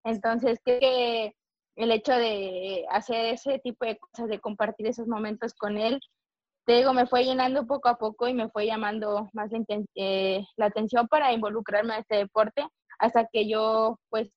Entonces, 0.03 0.60
creo 0.63 0.79
que 0.79 1.36
el 1.75 1.91
hecho 1.91 2.13
de 2.13 2.86
hacer 2.89 3.25
ese 3.27 3.60
tipo 3.60 3.86
de 3.86 3.98
cosas, 3.98 4.27
de 4.27 4.39
compartir 4.39 4.88
esos 4.88 5.08
momentos 5.08 5.53
con 5.53 5.77
él, 5.77 6.00
te 6.65 6.74
digo, 6.77 6.94
me 6.94 7.08
fue 7.08 7.24
llenando 7.24 7.65
poco 7.65 7.89
a 7.89 7.98
poco 7.98 8.27
y 8.27 8.34
me 8.34 8.50
fue 8.50 8.65
llamando 8.65 9.29
más 9.34 9.50
la, 9.51 9.65
eh, 9.96 10.46
atención 10.60 11.08
para 11.08 11.34
involucrarme 11.34 11.94
en 11.96 12.00
este 12.01 12.18
deporte, 12.18 12.68
hasta 13.00 13.27
que 13.32 13.48
yo, 13.50 13.98
pues, 14.10 14.29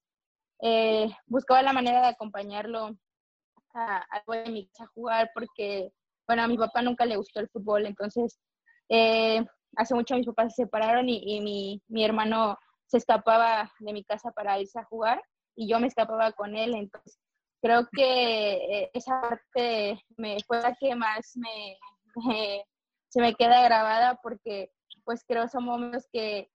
eh, 0.62 1.11
buscaba 1.26 1.62
la 1.62 1.73
manera 1.73 2.00
de 2.00 2.07
acompañarlo 2.09 2.90
a, 3.75 3.97
a, 3.99 4.23
a 4.26 4.87
jugar, 4.95 5.31
porque, 5.35 5.90
bueno, 6.26 6.42
a 6.42 6.49
mi 6.49 6.57
papá 6.57 6.83
nunca 6.83 7.04
le 7.04 7.16
gustó 7.16 7.40
el 7.40 7.49
fútbol, 7.49 7.87
entonces, 7.87 8.38
eh, 8.88 9.45
hace 9.76 9.95
mucho 9.95 10.14
mis 10.14 10.26
papás 10.26 10.54
se 10.54 10.62
separaron 10.62 11.09
y, 11.09 11.23
y 11.37 11.40
mi, 11.40 11.83
mi 11.88 12.04
hermano 12.04 12.57
se 12.92 12.99
escapaba 12.99 13.72
de 13.80 13.92
mi 13.94 14.04
casa 14.04 14.32
para 14.32 14.61
irse 14.61 14.78
a 14.78 14.84
jugar 14.84 15.22
y 15.56 15.66
yo 15.66 15.80
me 15.80 15.87
escapaba 15.87 16.30
con 16.32 16.54
él. 16.54 16.75
Entonces, 16.75 17.18
creo 17.62 17.88
que 17.90 18.52
eh, 18.52 18.90
esa 18.92 19.18
parte 19.18 19.99
me, 20.18 20.37
fue 20.46 20.61
la 20.61 20.75
que 20.75 20.94
más 20.94 21.32
me, 21.37 21.78
se 23.08 23.20
me 23.22 23.34
queda 23.34 23.62
grabada 23.62 24.20
porque 24.22 24.70
pues 25.04 25.25
creo 25.26 25.49
son 25.49 25.64
momentos 25.64 26.06
que 26.12 26.50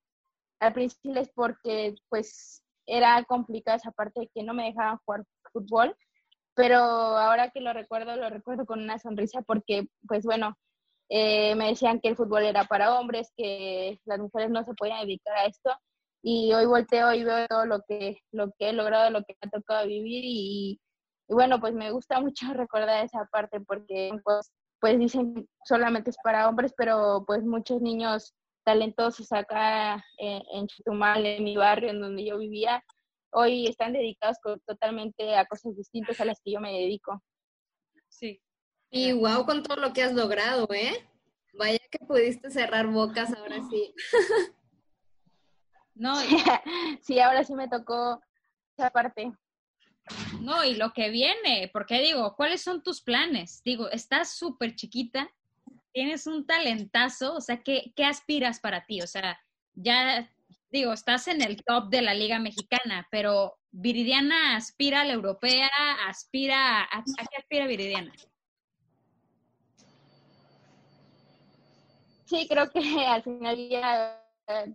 al 0.59 0.73
principio 0.73 1.19
es 1.19 1.29
porque 1.33 1.95
pues 2.07 2.63
era 2.85 3.23
complicada 3.23 3.77
esa 3.77 3.91
parte 3.91 4.21
de 4.21 4.27
que 4.27 4.43
no 4.43 4.53
me 4.53 4.65
dejaban 4.65 4.99
jugar 5.05 5.25
fútbol, 5.51 5.97
pero 6.53 6.77
ahora 6.77 7.49
que 7.49 7.61
lo 7.61 7.73
recuerdo, 7.73 8.15
lo 8.15 8.29
recuerdo 8.29 8.67
con 8.67 8.79
una 8.79 8.99
sonrisa 8.99 9.41
porque 9.41 9.87
pues 10.07 10.23
bueno, 10.23 10.55
eh, 11.09 11.55
me 11.55 11.69
decían 11.69 11.99
que 11.99 12.09
el 12.09 12.15
fútbol 12.15 12.43
era 12.43 12.65
para 12.65 12.99
hombres, 12.99 13.33
que 13.35 13.99
las 14.05 14.19
mujeres 14.19 14.51
no 14.51 14.63
se 14.63 14.75
podían 14.75 15.01
dedicar 15.01 15.35
a 15.35 15.45
esto 15.45 15.71
y 16.21 16.53
hoy 16.53 16.65
volteo 16.65 17.13
y 17.13 17.23
veo 17.23 17.47
todo 17.47 17.65
lo 17.65 17.81
que, 17.87 18.17
lo 18.31 18.51
que 18.57 18.69
he 18.69 18.73
logrado, 18.73 19.09
lo 19.11 19.23
que 19.23 19.35
me 19.41 19.47
ha 19.47 19.49
tocado 19.49 19.87
vivir 19.87 20.23
y, 20.25 20.79
bueno, 21.27 21.59
pues 21.59 21.73
me 21.73 21.91
gusta 21.91 22.19
mucho 22.19 22.45
recordar 22.53 23.05
esa 23.05 23.25
parte 23.31 23.59
porque 23.61 24.11
pues, 24.23 24.51
pues 24.79 24.99
dicen 24.99 25.47
solamente 25.65 26.09
es 26.09 26.17
para 26.23 26.47
hombres, 26.49 26.73
pero 26.77 27.23
pues 27.25 27.43
muchos 27.43 27.81
niños 27.81 28.33
talentosos 28.65 29.31
acá 29.31 30.03
en, 30.17 30.41
en 30.51 30.67
en 31.25 31.43
mi 31.43 31.55
barrio, 31.55 31.89
en 31.89 32.01
donde 32.01 32.25
yo 32.25 32.37
vivía, 32.37 32.83
hoy 33.31 33.67
están 33.67 33.93
dedicados 33.93 34.37
totalmente 34.65 35.35
a 35.35 35.45
cosas 35.45 35.75
distintas 35.75 36.19
a 36.19 36.25
las 36.25 36.41
que 36.41 36.51
yo 36.51 36.59
me 36.59 36.73
dedico. 36.73 37.23
Sí. 38.09 38.41
Y 38.89 39.13
wow 39.13 39.45
con 39.45 39.63
todo 39.63 39.77
lo 39.77 39.93
que 39.93 40.03
has 40.03 40.13
logrado, 40.13 40.67
¿eh? 40.73 41.07
Vaya 41.53 41.79
que 41.89 41.99
pudiste 41.99 42.49
cerrar 42.49 42.87
bocas 42.87 43.33
ahora 43.33 43.57
sí. 43.69 43.93
no, 45.99 46.15
sí, 47.01 47.19
ahora 47.19 47.43
sí 47.43 47.53
me 47.53 47.67
tocó 47.67 48.21
esa 48.77 48.89
parte. 48.89 49.31
No, 50.41 50.63
y 50.63 50.75
lo 50.75 50.93
que 50.93 51.09
viene, 51.09 51.69
porque 51.73 51.99
digo, 52.01 52.35
¿cuáles 52.35 52.61
son 52.61 52.81
tus 52.81 53.01
planes? 53.01 53.61
Digo, 53.63 53.89
estás 53.89 54.37
súper 54.37 54.75
chiquita, 54.75 55.29
tienes 55.91 56.27
un 56.27 56.45
talentazo, 56.45 57.35
o 57.35 57.41
sea, 57.41 57.61
¿qué, 57.61 57.91
¿qué 57.95 58.05
aspiras 58.05 58.59
para 58.59 58.85
ti? 58.85 59.01
O 59.01 59.07
sea, 59.07 59.39
ya, 59.73 60.29
digo, 60.69 60.93
estás 60.93 61.27
en 61.27 61.41
el 61.41 61.63
top 61.63 61.89
de 61.89 62.01
la 62.01 62.13
Liga 62.13 62.39
Mexicana, 62.39 63.07
pero 63.11 63.57
Viridiana 63.71 64.55
aspira 64.55 65.01
a 65.01 65.05
la 65.05 65.13
europea, 65.13 65.69
aspira, 66.07 66.83
¿a, 66.83 67.03
qué 67.03 67.37
aspira 67.37 67.67
Viridiana? 67.67 68.13
Sí, 72.25 72.47
creo 72.47 72.69
que 72.69 72.79
al 73.05 73.23
final 73.23 73.69
ya, 73.69 74.26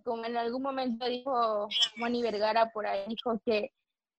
como 0.03 0.25
en 0.25 0.37
algún 0.37 0.61
momento 0.61 1.05
dijo 1.05 1.67
Moni 1.97 2.21
Vergara 2.21 2.71
por 2.71 2.85
ahí, 2.85 3.03
dijo 3.07 3.39
que 3.45 3.71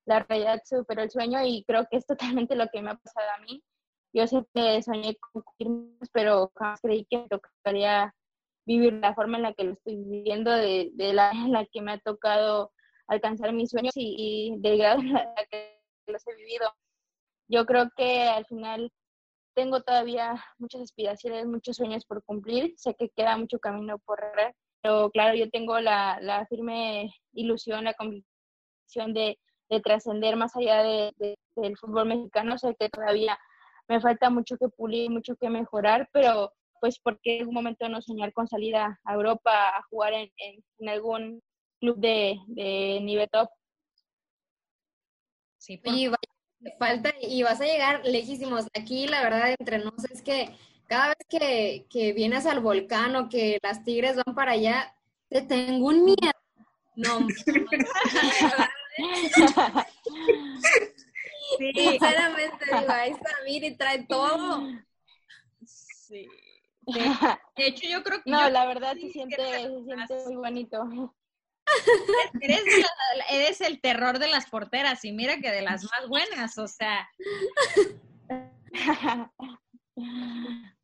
la 0.07 0.21
realidad 0.21 0.61
superó 0.65 1.03
el 1.03 1.11
sueño 1.11 1.45
y 1.45 1.65
creo 1.65 1.87
que 1.91 1.97
es 1.97 2.07
totalmente 2.07 2.57
lo 2.57 2.69
que 2.69 2.83
me 2.83 2.91
ha 2.91 2.97
pasado 2.97 3.29
a 3.37 3.41
mí. 3.43 3.63
Yo 4.13 4.27
siempre 4.27 4.83
soñé 4.83 5.17
con 5.17 5.43
firmas, 5.59 6.09
pero 6.13 6.53
jamás 6.55 6.81
creí 6.81 7.05
que 7.07 7.19
me 7.19 7.29
tocaría 7.29 8.15
vivir 8.67 8.93
la 8.95 9.15
forma 9.15 9.37
en 9.39 9.43
la 9.43 9.55
que 9.55 9.65
lo 9.65 9.73
estoy 9.73 9.97
viviendo, 9.97 10.51
de, 10.51 10.93
la 10.97 11.31
en 11.31 11.53
la 11.53 11.67
que 11.67 11.83
me 11.83 11.93
ha 11.93 11.99
tocado 11.99 12.73
alcanzar 13.09 13.53
mis 13.53 13.71
sueños 13.71 13.93
y, 13.97 14.55
del 14.59 14.79
grado 14.79 15.01
en 15.01 15.13
la 15.13 15.35
que 15.51 15.81
los 16.07 16.27
he 16.27 16.35
vivido. 16.37 16.71
Yo 17.49 17.67
creo 17.67 17.91
que 17.97 18.23
al 18.23 18.47
final 18.47 18.93
tengo 19.55 19.83
todavía 19.83 20.43
muchas 20.59 20.83
aspiraciones, 20.83 21.47
muchos 21.47 21.77
sueños 21.77 22.05
por 22.05 22.25
cumplir. 22.25 22.75
Sé 22.77 22.95
que 22.95 23.11
queda 23.11 23.37
mucho 23.37 23.59
camino 23.59 23.99
por 23.99 24.21
recorrer, 24.21 24.55
pero 24.85 25.11
claro, 25.11 25.35
yo 25.35 25.51
tengo 25.51 25.81
la, 25.81 26.19
la 26.21 26.47
firme 26.47 27.11
ilusión, 27.33 27.85
la 27.85 27.95
convicción 27.95 29.15
de 29.15 29.39
de 29.69 29.81
trascender 29.81 30.37
más 30.37 30.55
allá 30.57 30.83
de, 30.83 31.37
del 31.57 31.77
fútbol 31.77 32.07
mexicano. 32.07 32.59
Sé 32.59 32.75
que 32.79 32.89
todavía 32.89 33.39
me 33.89 34.01
falta 34.01 34.31
mucho 34.31 34.57
que 34.57 34.69
pulir, 34.69 35.11
mucho 35.11 35.37
que 35.37 35.49
mejorar, 35.49 36.09
pero 36.13 36.53
pues 36.81 36.99
porque 37.01 37.37
en 37.37 37.41
algún 37.41 37.55
momento 37.55 37.89
no 37.89 38.03
soñar 38.03 38.33
con 38.33 38.47
salir 38.47 38.77
a, 38.77 38.99
Europa 39.07 39.51
a 39.51 39.83
jugar 39.89 40.13
en, 40.13 40.31
en, 40.39 40.89
algún 40.89 41.43
club 41.81 41.97
de, 41.99 42.39
de, 42.49 43.01
nivel 43.03 43.29
top. 43.31 43.49
Sí, 45.59 45.81
y 45.85 46.11
falta 46.79 47.15
y 47.23 47.43
vas 47.43 47.61
a 47.61 47.65
llegar 47.65 48.03
lejísimos. 48.05 48.67
Aquí 48.79 49.07
la 49.07 49.23
verdad 49.23 49.55
entre 49.59 49.79
nosotros 49.79 50.11
es 50.11 50.23
que 50.23 50.55
cada 50.87 51.09
vez 51.09 51.27
que, 51.29 51.87
que 51.91 52.13
vienes 52.13 52.47
al 52.47 52.61
volcán 52.61 53.17
o 53.17 53.29
que 53.29 53.59
las 53.63 53.85
tigres 53.85 54.17
van 54.17 54.35
para 54.35 54.53
allá, 54.53 54.95
te 55.29 55.43
tengo 55.43 55.89
un 55.89 56.05
miedo. 56.05 56.33
No, 56.97 57.27
Sí. 61.59 61.73
Sinceramente, 61.75 62.65
digo, 62.65 62.87
ahí 62.89 63.11
está 63.13 63.31
y 63.47 63.77
trae 63.77 64.05
todo. 64.05 64.67
Sí. 65.67 66.29
De, 66.87 67.67
hecho, 67.67 67.89
yo 67.89 68.03
creo 68.03 68.23
que. 68.23 68.31
No, 68.31 68.49
la 68.51 68.67
verdad 68.67 68.95
se 68.95 69.11
siente, 69.11 69.37
se 69.37 69.85
siente 69.85 70.15
muy 70.27 70.37
bonito. 70.37 71.15
Eres, 72.41 72.63
eres, 73.31 73.61
el 73.63 73.81
terror 73.81 74.19
de 74.19 74.29
las 74.29 74.47
porteras 74.47 75.05
y 75.05 75.13
mira 75.13 75.39
que 75.39 75.51
de 75.51 75.63
las 75.63 75.83
más 75.85 76.09
buenas, 76.09 76.59
o 76.59 76.69
sea. 76.69 77.09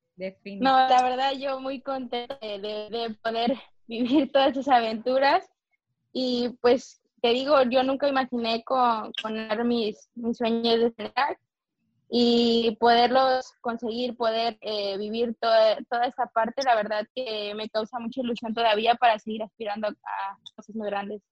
No, 0.60 0.76
la 0.76 1.02
verdad 1.02 1.32
yo 1.32 1.60
muy 1.60 1.80
contenta 1.80 2.36
de, 2.42 2.58
de 2.90 3.16
poder 3.22 3.56
vivir 3.86 4.30
todas 4.30 4.50
esas 4.50 4.68
aventuras 4.68 5.48
y 6.12 6.50
pues 6.60 7.00
te 7.22 7.28
digo, 7.30 7.62
yo 7.64 7.82
nunca 7.82 8.08
imaginé 8.08 8.62
con, 8.64 9.12
poner 9.22 9.64
mis, 9.64 10.10
mis 10.14 10.36
sueños 10.36 10.80
de 10.80 10.92
cenar 10.92 11.38
y 12.08 12.76
poderlos 12.80 13.52
conseguir, 13.60 14.16
poder 14.16 14.58
eh, 14.62 14.98
vivir 14.98 15.36
toda, 15.40 15.76
toda 15.88 16.06
esta 16.06 16.26
parte, 16.26 16.62
la 16.64 16.74
verdad 16.74 17.06
que 17.14 17.54
me 17.54 17.68
causa 17.68 17.98
mucha 17.98 18.20
ilusión 18.20 18.52
todavía 18.52 18.94
para 18.96 19.18
seguir 19.18 19.42
aspirando 19.42 19.88
a 19.88 20.38
cosas 20.56 20.74
muy 20.74 20.88
grandes. 20.88 21.22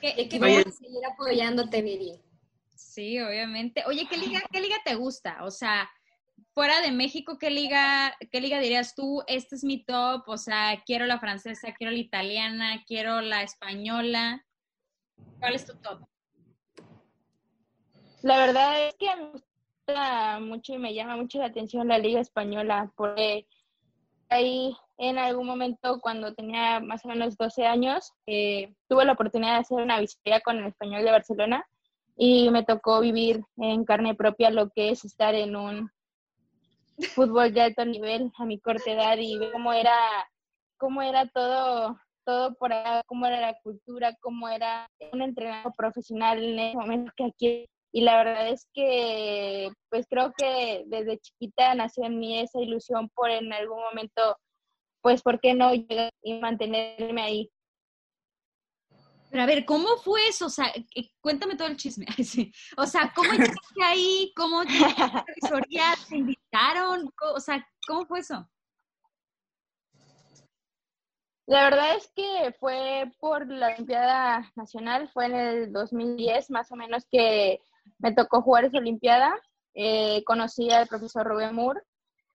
Que, 0.00 0.28
que 0.28 0.38
vamos 0.38 0.66
a 0.66 0.70
seguir 0.70 1.04
apoyándote, 1.04 1.82
Viri. 1.82 2.20
Sí, 2.90 3.20
obviamente. 3.20 3.84
Oye, 3.86 4.08
¿qué 4.10 4.16
liga, 4.16 4.40
¿qué 4.50 4.60
liga 4.60 4.74
te 4.84 4.96
gusta? 4.96 5.44
O 5.44 5.52
sea, 5.52 5.88
fuera 6.54 6.80
de 6.80 6.90
México, 6.90 7.38
¿qué 7.38 7.48
liga, 7.48 8.12
¿qué 8.32 8.40
liga 8.40 8.58
dirías 8.58 8.96
tú? 8.96 9.22
Este 9.28 9.54
es 9.54 9.62
mi 9.62 9.84
top, 9.84 10.24
o 10.26 10.36
sea, 10.36 10.82
quiero 10.84 11.06
la 11.06 11.20
francesa, 11.20 11.72
quiero 11.72 11.92
la 11.92 12.00
italiana, 12.00 12.82
quiero 12.88 13.20
la 13.20 13.44
española. 13.44 14.44
¿Cuál 15.38 15.54
es 15.54 15.66
tu 15.66 15.76
top? 15.76 16.00
La 18.22 18.38
verdad 18.38 18.88
es 18.88 18.96
que 18.96 19.14
me 19.14 19.30
gusta 19.30 20.40
mucho 20.40 20.74
y 20.74 20.78
me 20.78 20.92
llama 20.92 21.16
mucho 21.16 21.38
la 21.38 21.46
atención 21.46 21.86
la 21.86 21.98
liga 21.98 22.18
española, 22.18 22.92
porque 22.96 23.46
ahí 24.30 24.76
en 24.98 25.16
algún 25.16 25.46
momento 25.46 26.00
cuando 26.00 26.34
tenía 26.34 26.80
más 26.80 27.04
o 27.04 27.08
menos 27.08 27.36
12 27.36 27.66
años, 27.66 28.12
eh, 28.26 28.74
tuve 28.88 29.04
la 29.04 29.12
oportunidad 29.12 29.52
de 29.52 29.60
hacer 29.60 29.78
una 29.78 30.00
visita 30.00 30.40
con 30.40 30.58
el 30.58 30.66
español 30.66 31.04
de 31.04 31.12
Barcelona 31.12 31.64
y 32.22 32.50
me 32.50 32.62
tocó 32.64 33.00
vivir 33.00 33.40
en 33.56 33.86
carne 33.86 34.14
propia 34.14 34.50
lo 34.50 34.68
que 34.68 34.90
es 34.90 35.06
estar 35.06 35.34
en 35.34 35.56
un 35.56 35.90
fútbol 37.14 37.54
de 37.54 37.62
alto 37.62 37.82
nivel 37.86 38.30
a 38.36 38.44
mi 38.44 38.60
corta 38.60 38.90
edad 38.90 39.16
y 39.18 39.38
cómo 39.52 39.72
era, 39.72 39.96
cómo 40.76 41.00
era 41.00 41.26
todo, 41.30 41.98
todo 42.26 42.54
por 42.56 42.74
allá, 42.74 43.02
cómo 43.06 43.24
era 43.24 43.40
la 43.40 43.58
cultura, 43.62 44.14
cómo 44.20 44.50
era 44.50 44.86
un 45.14 45.22
entrenador 45.22 45.72
profesional 45.74 46.44
en 46.44 46.58
ese 46.58 46.76
momento 46.76 47.10
que 47.16 47.24
aquí. 47.24 47.66
Y 47.90 48.02
la 48.02 48.18
verdad 48.18 48.48
es 48.48 48.68
que, 48.74 49.70
pues 49.88 50.06
creo 50.06 50.34
que 50.36 50.84
desde 50.88 51.20
chiquita 51.20 51.74
nació 51.74 52.04
en 52.04 52.18
mí 52.18 52.38
esa 52.38 52.60
ilusión 52.60 53.08
por 53.14 53.30
en 53.30 53.50
algún 53.50 53.80
momento, 53.80 54.36
pues, 55.00 55.22
¿por 55.22 55.40
qué 55.40 55.54
no 55.54 55.72
llegar 55.72 56.10
y 56.22 56.38
mantenerme 56.38 57.22
ahí? 57.22 57.50
Pero 59.30 59.42
a 59.44 59.46
ver, 59.46 59.64
¿cómo 59.64 59.96
fue 59.98 60.26
eso? 60.28 60.46
O 60.46 60.50
sea, 60.50 60.66
eh, 60.74 61.08
cuéntame 61.20 61.56
todo 61.56 61.68
el 61.68 61.76
chisme. 61.76 62.06
O 62.76 62.86
sea, 62.86 63.12
¿cómo 63.14 63.30
llegaste 63.30 63.82
ahí? 63.84 64.32
¿Cómo 64.36 64.62
llegaste 65.68 66.08
¿Te 66.08 66.16
invitaron? 66.16 67.12
O 67.34 67.40
sea, 67.40 67.64
¿cómo 67.86 68.06
fue 68.06 68.20
eso? 68.20 68.48
La 71.46 71.64
verdad 71.64 71.96
es 71.96 72.10
que 72.14 72.54
fue 72.60 73.10
por 73.18 73.48
la 73.48 73.68
Olimpiada 73.74 74.52
Nacional, 74.54 75.08
fue 75.08 75.26
en 75.26 75.34
el 75.34 75.72
2010 75.72 76.50
más 76.50 76.70
o 76.70 76.76
menos 76.76 77.04
que 77.10 77.60
me 77.98 78.12
tocó 78.12 78.42
jugar 78.42 78.64
esa 78.64 78.78
Olimpiada. 78.78 79.34
Eh, 79.74 80.22
conocí 80.24 80.70
al 80.70 80.86
profesor 80.86 81.26
Rubén 81.26 81.54
Moore, 81.54 81.80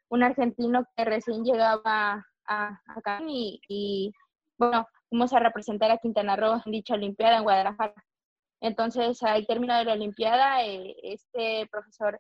un 0.10 0.24
argentino 0.24 0.86
que 0.96 1.06
recién 1.06 1.44
llegaba 1.44 2.26
a, 2.46 2.82
acá 2.88 3.22
y, 3.28 3.62
y 3.68 4.14
bueno, 4.58 4.88
fuimos 5.16 5.32
a 5.32 5.40
representar 5.40 5.92
a 5.92 5.98
Quintana 5.98 6.36
Roo 6.36 6.62
en 6.66 6.74
dicha 6.74 6.94
Olimpiada 6.94 7.38
en 7.38 7.44
Guadalajara. 7.44 7.94
Entonces, 8.60 9.24
al 9.24 9.48
término 9.48 9.74
de 9.78 9.86
la 9.86 9.94
Olimpiada, 9.94 10.66
eh, 10.66 10.94
este 11.04 11.70
profesor 11.72 12.20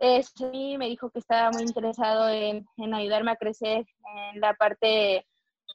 sí 0.00 0.76
me 0.76 0.88
dijo 0.88 1.10
que 1.10 1.20
estaba 1.20 1.52
muy 1.52 1.62
interesado 1.62 2.28
en, 2.28 2.66
ayudarme 2.92 3.30
a 3.30 3.36
crecer 3.36 3.86
en 4.32 4.40
la 4.40 4.54
parte, 4.54 5.24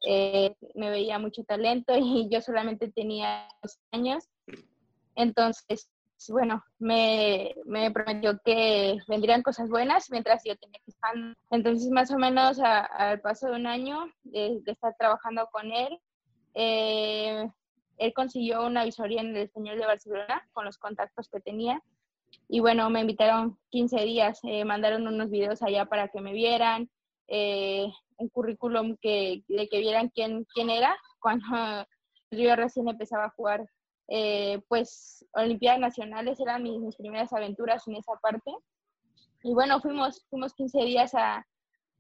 eh, 0.06 0.56
me 0.74 0.90
veía 0.90 1.20
mucho 1.20 1.46
talento 1.46 1.94
y 1.96 2.28
yo 2.30 2.42
solamente 2.42 2.92
tenía 2.92 3.48
dos 3.62 3.80
años. 3.94 4.28
Entonces, 5.16 5.90
bueno, 6.28 6.64
me, 6.80 7.56
me 7.66 7.92
prometió 7.92 8.38
que 8.44 8.98
vendrían 9.08 9.42
cosas 9.42 9.70
buenas 9.70 10.10
mientras 10.10 10.44
yo 10.44 10.58
tenía 10.58 10.80
que 10.84 10.92
estar. 10.92 11.14
Entonces, 11.52 11.90
más 11.92 12.12
o 12.12 12.18
menos 12.18 12.60
al 12.60 13.22
paso 13.22 13.48
de 13.48 13.56
un 13.56 13.68
año 13.68 14.12
de, 14.24 14.62
estar 14.66 14.94
trabajando 14.98 15.48
con 15.52 15.72
él, 15.72 15.98
eh, 16.56 17.48
él 17.98 18.14
consiguió 18.14 18.66
una 18.66 18.84
visoría 18.84 19.22
en 19.22 19.36
el 19.36 19.44
Español 19.44 19.78
de 19.78 19.86
Barcelona 19.86 20.48
con 20.54 20.66
los 20.66 20.78
contactos 20.78 21.30
que 21.30 21.40
tenía. 21.40 21.82
Y 22.48 22.60
bueno, 22.60 22.90
me 22.90 23.02
invitaron 23.02 23.58
15 23.70 24.02
días, 24.02 24.40
eh, 24.44 24.66
mandaron 24.66 25.08
unos 25.08 25.30
videos 25.30 25.62
allá 25.62 25.86
para 25.86 26.10
que 26.10 26.22
me 26.22 26.34
vieran, 26.34 26.90
eh, 27.28 27.88
un 28.18 28.30
currículum 28.30 28.98
que, 29.02 29.44
de 29.48 29.68
que 29.68 29.80
vieran 29.80 30.10
quién, 30.10 30.46
quién 30.54 30.70
era 30.70 30.96
cuando 31.20 31.88
yo 32.32 32.56
recién 32.56 32.88
empezaba 32.88 33.26
a 33.26 33.32
jugar. 33.32 33.66
Eh, 34.08 34.62
pues 34.68 35.26
Olimpiadas 35.34 35.80
Nacionales 35.80 36.40
eran 36.40 36.62
mis, 36.62 36.80
mis, 36.80 36.96
primeras 36.96 37.34
aventuras 37.34 37.88
en 37.88 37.96
esa 37.96 38.14
parte. 38.22 38.52
Y 39.44 39.54
bueno, 39.54 39.80
fuimos, 39.82 40.26
fuimos 40.30 40.54
15 40.54 40.80
días 40.84 41.14
a, 41.16 41.46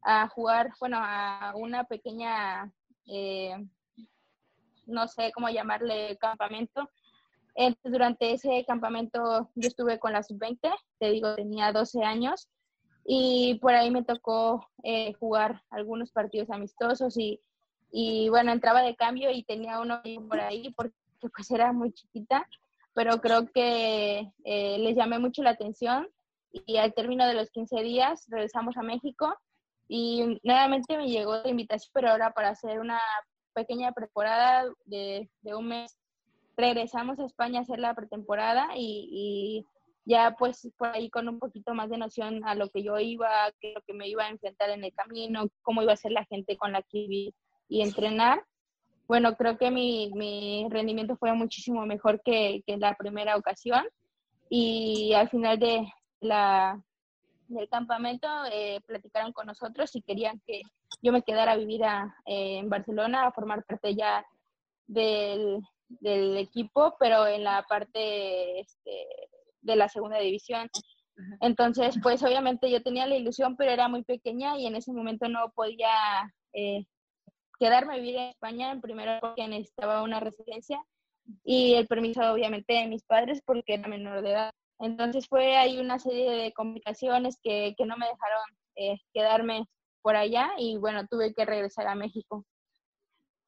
a 0.04 0.28
jugar, 0.30 0.72
bueno, 0.80 0.98
a 1.00 1.54
una 1.56 1.84
pequeña, 1.86 2.72
eh, 3.08 3.56
no 4.88 5.08
sé 5.08 5.32
cómo 5.34 5.50
llamarle, 5.50 6.17
campamento. 6.17 6.89
Durante 7.84 8.34
ese 8.34 8.65
campamento 8.65 9.50
yo 9.56 9.67
estuve 9.67 9.98
con 9.98 10.12
la 10.13 10.24
sub-20, 10.24 10.60
te 11.00 11.12
digo, 11.12 11.36
tenía 11.36 11.71
12 11.71 12.04
años 12.04 12.50
y 13.06 13.60
por 13.62 13.74
ahí 13.74 13.91
me 13.91 14.04
tocó 14.04 14.67
eh, 14.84 15.13
jugar 15.13 15.62
algunos 15.69 16.12
partidos 16.12 16.50
amistosos 16.50 17.17
y, 17.17 17.39
y, 17.91 18.30
bueno, 18.30 18.52
entraba 18.52 18.82
de 18.82 18.95
cambio 18.95 19.32
y 19.32 19.43
tenía 19.43 19.80
uno 19.80 20.02
por 20.28 20.39
ahí 20.39 20.74
porque 20.76 20.95
pues 21.34 21.50
era 21.52 21.71
muy 21.71 21.93
chiquita, 21.93 22.48
pero 22.93 23.21
creo 23.21 23.48
que 23.52 24.32
eh, 24.43 24.78
les 24.80 24.95
llamé 24.95 25.19
mucho 25.19 25.43
la 25.43 25.52
atención 25.52 26.10
y 26.52 26.78
al 26.78 26.93
término 26.93 27.28
de 27.28 27.36
los 27.36 27.52
15 27.52 27.82
días 27.82 28.26
regresamos 28.30 28.76
a 28.78 28.82
México 28.82 29.36
y 29.88 30.39
nuevamente 30.43 30.98
me 30.98 31.08
llegó 31.08 31.38
la 31.38 31.50
invitación, 31.50 31.91
pero 31.93 32.10
ahora 32.10 32.32
para 32.32 32.50
hacer 32.50 32.80
una 32.80 33.00
pequeña 33.56 33.91
pretemporada 33.94 34.65
de, 34.86 35.30
de 35.41 35.56
un 35.56 35.68
mes. 35.70 35.98
Regresamos 36.58 37.20
a 37.20 37.26
España 37.26 37.60
a 37.60 37.63
hacer 37.63 37.80
la 37.80 37.96
pretemporada 37.96 38.70
y, 38.76 39.10
y 39.12 39.65
ya 40.06 40.36
pues 40.38 40.70
por 40.78 40.89
ahí 40.89 41.10
con 41.10 41.28
un 41.28 41.39
poquito 41.39 41.74
más 41.74 41.89
de 41.89 41.98
noción 41.98 42.46
a 42.46 42.54
lo 42.54 42.70
que 42.70 42.84
yo 42.84 43.00
iba, 43.00 43.52
qué 43.60 43.74
lo 43.74 43.82
que 43.82 43.94
me 43.94 44.08
iba 44.08 44.26
a 44.26 44.30
enfrentar 44.30 44.70
en 44.70 44.84
el 44.84 44.94
camino, 44.94 45.48
cómo 45.63 45.82
iba 45.82 45.94
a 45.94 45.98
ser 45.98 46.12
la 46.12 46.26
gente 46.26 46.56
con 46.58 46.72
la 46.72 46.82
que 46.84 47.00
iba 47.00 47.36
y 47.68 47.82
entrenar. 47.82 48.44
Bueno, 49.08 49.36
creo 49.36 49.58
que 49.58 49.72
mi, 49.72 50.12
mi 50.13 50.68
rendimiento 50.70 51.15
fue 51.18 51.34
muchísimo 51.34 51.86
mejor 51.86 52.22
que, 52.24 52.63
que 52.65 52.78
la 52.78 52.96
primera 52.96 53.36
ocasión 53.36 53.86
y 54.50 55.13
al 55.13 55.30
final 55.30 55.60
de 55.60 55.88
la, 56.22 56.82
del 57.48 57.68
campamento 57.70 58.28
eh, 58.52 58.80
platicaron 58.86 59.32
con 59.34 59.48
nosotros 59.48 59.96
y 59.96 60.02
querían 60.02 60.41
que 60.46 60.62
yo 61.06 61.12
me 61.12 61.22
quedara 61.22 61.52
a 61.52 61.58
vivir 61.58 61.84
a, 61.84 62.15
eh, 62.26 62.58
en 62.58 62.68
Barcelona, 62.68 63.28
a 63.28 63.32
formar 63.32 63.63
parte 63.63 63.94
ya 63.94 64.26
del, 64.88 65.62
del 65.88 66.36
equipo, 66.38 66.96
pero 67.00 67.28
en 67.28 67.44
la 67.44 67.63
parte 67.70 68.60
este, 68.60 69.08
de 69.62 69.76
la 69.76 69.88
segunda 69.88 70.18
división. 70.18 70.68
Entonces, 71.41 71.96
pues 72.02 72.24
obviamente 72.24 72.72
yo 72.72 72.82
tenía 72.82 73.06
la 73.06 73.15
ilusión, 73.15 73.56
pero 73.56 73.72
era 73.72 73.88
muy 73.88 74.04
pequeña 74.04 74.58
y 74.58 74.65
en 74.65 74.76
ese 74.76 74.91
momento 74.91 75.30
no 75.30 75.52
podía 75.52 75.94
eh, 76.54 76.86
quedarme 77.60 77.94
a 77.94 77.98
vivir 77.98 78.15
en 78.15 78.30
España, 78.30 78.72
en 78.72 78.82
primero 78.82 79.20
porque 79.22 79.48
necesitaba 79.48 80.02
una 80.02 80.20
residencia 80.20 80.82
y 81.44 81.76
el 81.76 81.86
permiso 81.88 82.22
obviamente 82.34 82.74
de 82.74 82.88
mis 82.88 83.04
padres 83.04 83.41
porque 83.46 83.76
era 83.76 83.88
menor 83.88 84.24
de 84.24 84.32
edad. 84.32 84.52
Entonces 84.80 85.28
fue 85.28 85.56
ahí 85.56 85.78
una 85.78 86.00
serie 86.00 86.32
de 86.32 86.52
complicaciones 86.52 87.38
que, 87.44 87.76
que 87.78 87.86
no 87.86 87.96
me 87.96 88.08
dejaron 88.08 88.44
eh, 88.76 88.98
quedarme 89.13 89.68
por 90.06 90.15
allá 90.15 90.52
y 90.60 90.78
bueno, 90.78 91.08
tuve 91.08 91.34
que 91.34 91.46
regresar 91.46 91.88
a 91.88 91.96
México. 91.96 92.46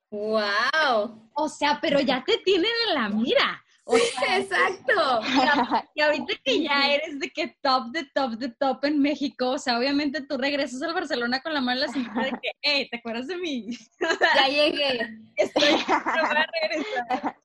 ¡Wow! 0.09 1.29
O 1.35 1.47
sea, 1.49 1.77
pero 1.79 1.99
ya 1.99 2.23
te 2.25 2.39
tienen 2.39 2.71
en 2.87 2.95
la 2.95 3.09
mira. 3.09 3.63
Exacto. 3.85 5.21
Y 5.93 6.01
ahorita 6.01 6.33
que 6.43 6.63
ya 6.63 6.91
eres 6.91 7.19
de 7.19 7.29
que 7.29 7.55
top 7.61 7.91
de 7.91 8.05
top 8.05 8.31
de 8.39 8.49
top 8.49 8.85
en 8.85 8.99
México, 8.99 9.51
o 9.51 9.59
sea, 9.59 9.77
obviamente 9.77 10.21
tú 10.21 10.35
regresas 10.39 10.81
al 10.81 10.95
Barcelona 10.95 11.41
con 11.41 11.53
la 11.53 11.61
mano 11.61 11.79
en 11.81 11.87
la 11.87 11.93
cintura 11.93 12.25
de 12.25 12.31
que, 12.31 12.49
hey, 12.63 12.87
¿te 12.89 12.97
acuerdas 12.97 13.27
de 13.27 13.37
mí? 13.37 13.67
ya 14.35 14.47
llegué. 14.47 15.15
Estoy 15.35 15.75
a 15.87 16.47
regresar. 16.59 17.37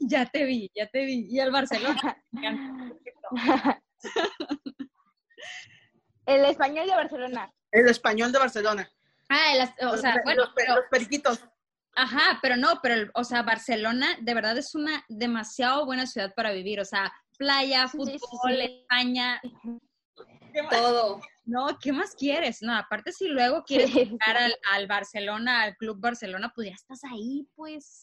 Ya 0.00 0.26
te 0.26 0.44
vi, 0.44 0.68
ya 0.74 0.88
te 0.88 1.04
vi. 1.04 1.28
Y 1.30 1.38
al 1.38 1.52
Barcelona. 1.52 2.16
El 6.26 6.44
español 6.44 6.88
de 6.88 6.94
Barcelona. 6.96 7.54
El 7.70 7.88
español 7.88 8.32
de 8.32 8.38
Barcelona. 8.38 8.90
Ah, 9.28 9.52
el, 9.54 9.86
o 9.86 9.96
sea, 9.96 10.16
bueno, 10.24 10.44
los 10.44 10.84
periquitos. 10.90 11.40
Ajá, 11.94 12.38
pero 12.40 12.56
no, 12.56 12.80
pero, 12.80 13.10
o 13.14 13.24
sea, 13.24 13.42
Barcelona 13.42 14.16
de 14.20 14.34
verdad 14.34 14.56
es 14.56 14.74
una 14.74 15.04
demasiado 15.08 15.84
buena 15.84 16.06
ciudad 16.06 16.32
para 16.34 16.52
vivir, 16.52 16.80
o 16.80 16.84
sea, 16.84 17.12
playa, 17.36 17.88
fútbol, 17.88 18.60
España, 18.60 19.40
todo. 20.70 21.20
No, 21.44 21.78
¿qué 21.80 21.92
más 21.92 22.14
quieres? 22.14 22.62
No, 22.62 22.76
aparte 22.76 23.10
si 23.10 23.28
luego 23.28 23.64
quieres 23.64 23.92
llegar 23.92 24.36
al, 24.36 24.54
al, 24.72 24.86
Barcelona, 24.86 25.62
al 25.62 25.76
Club 25.76 25.98
Barcelona, 25.98 26.52
pues 26.54 26.68
ya 26.68 26.74
estás 26.74 27.02
ahí, 27.04 27.48
pues. 27.54 28.02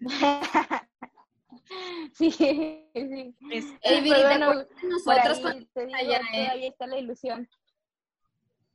Sí, 2.12 2.30
sí. 2.30 2.88
Es, 3.50 3.64
eh, 3.82 4.02
bueno, 4.04 4.66
nosotros 4.82 5.44
ahí, 5.44 5.66
te 5.72 5.86
digo, 5.86 5.98
allá, 5.98 6.20
¿eh? 6.32 6.44
todavía 6.44 6.68
está 6.68 6.86
la 6.86 6.98
ilusión. 6.98 7.48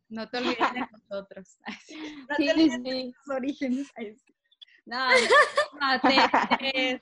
No 0.10 0.28
te 0.28 0.38
olvides 0.39 0.74
de 0.74 0.88
nosotros. 0.91 1.58
No 2.30 2.36
te 2.36 2.52
olvides 2.52 2.84
de 2.84 3.13
tus 3.13 3.36
orígenes. 3.36 3.88
No, 4.86 5.08
no 5.10 6.02
te, 6.02 7.02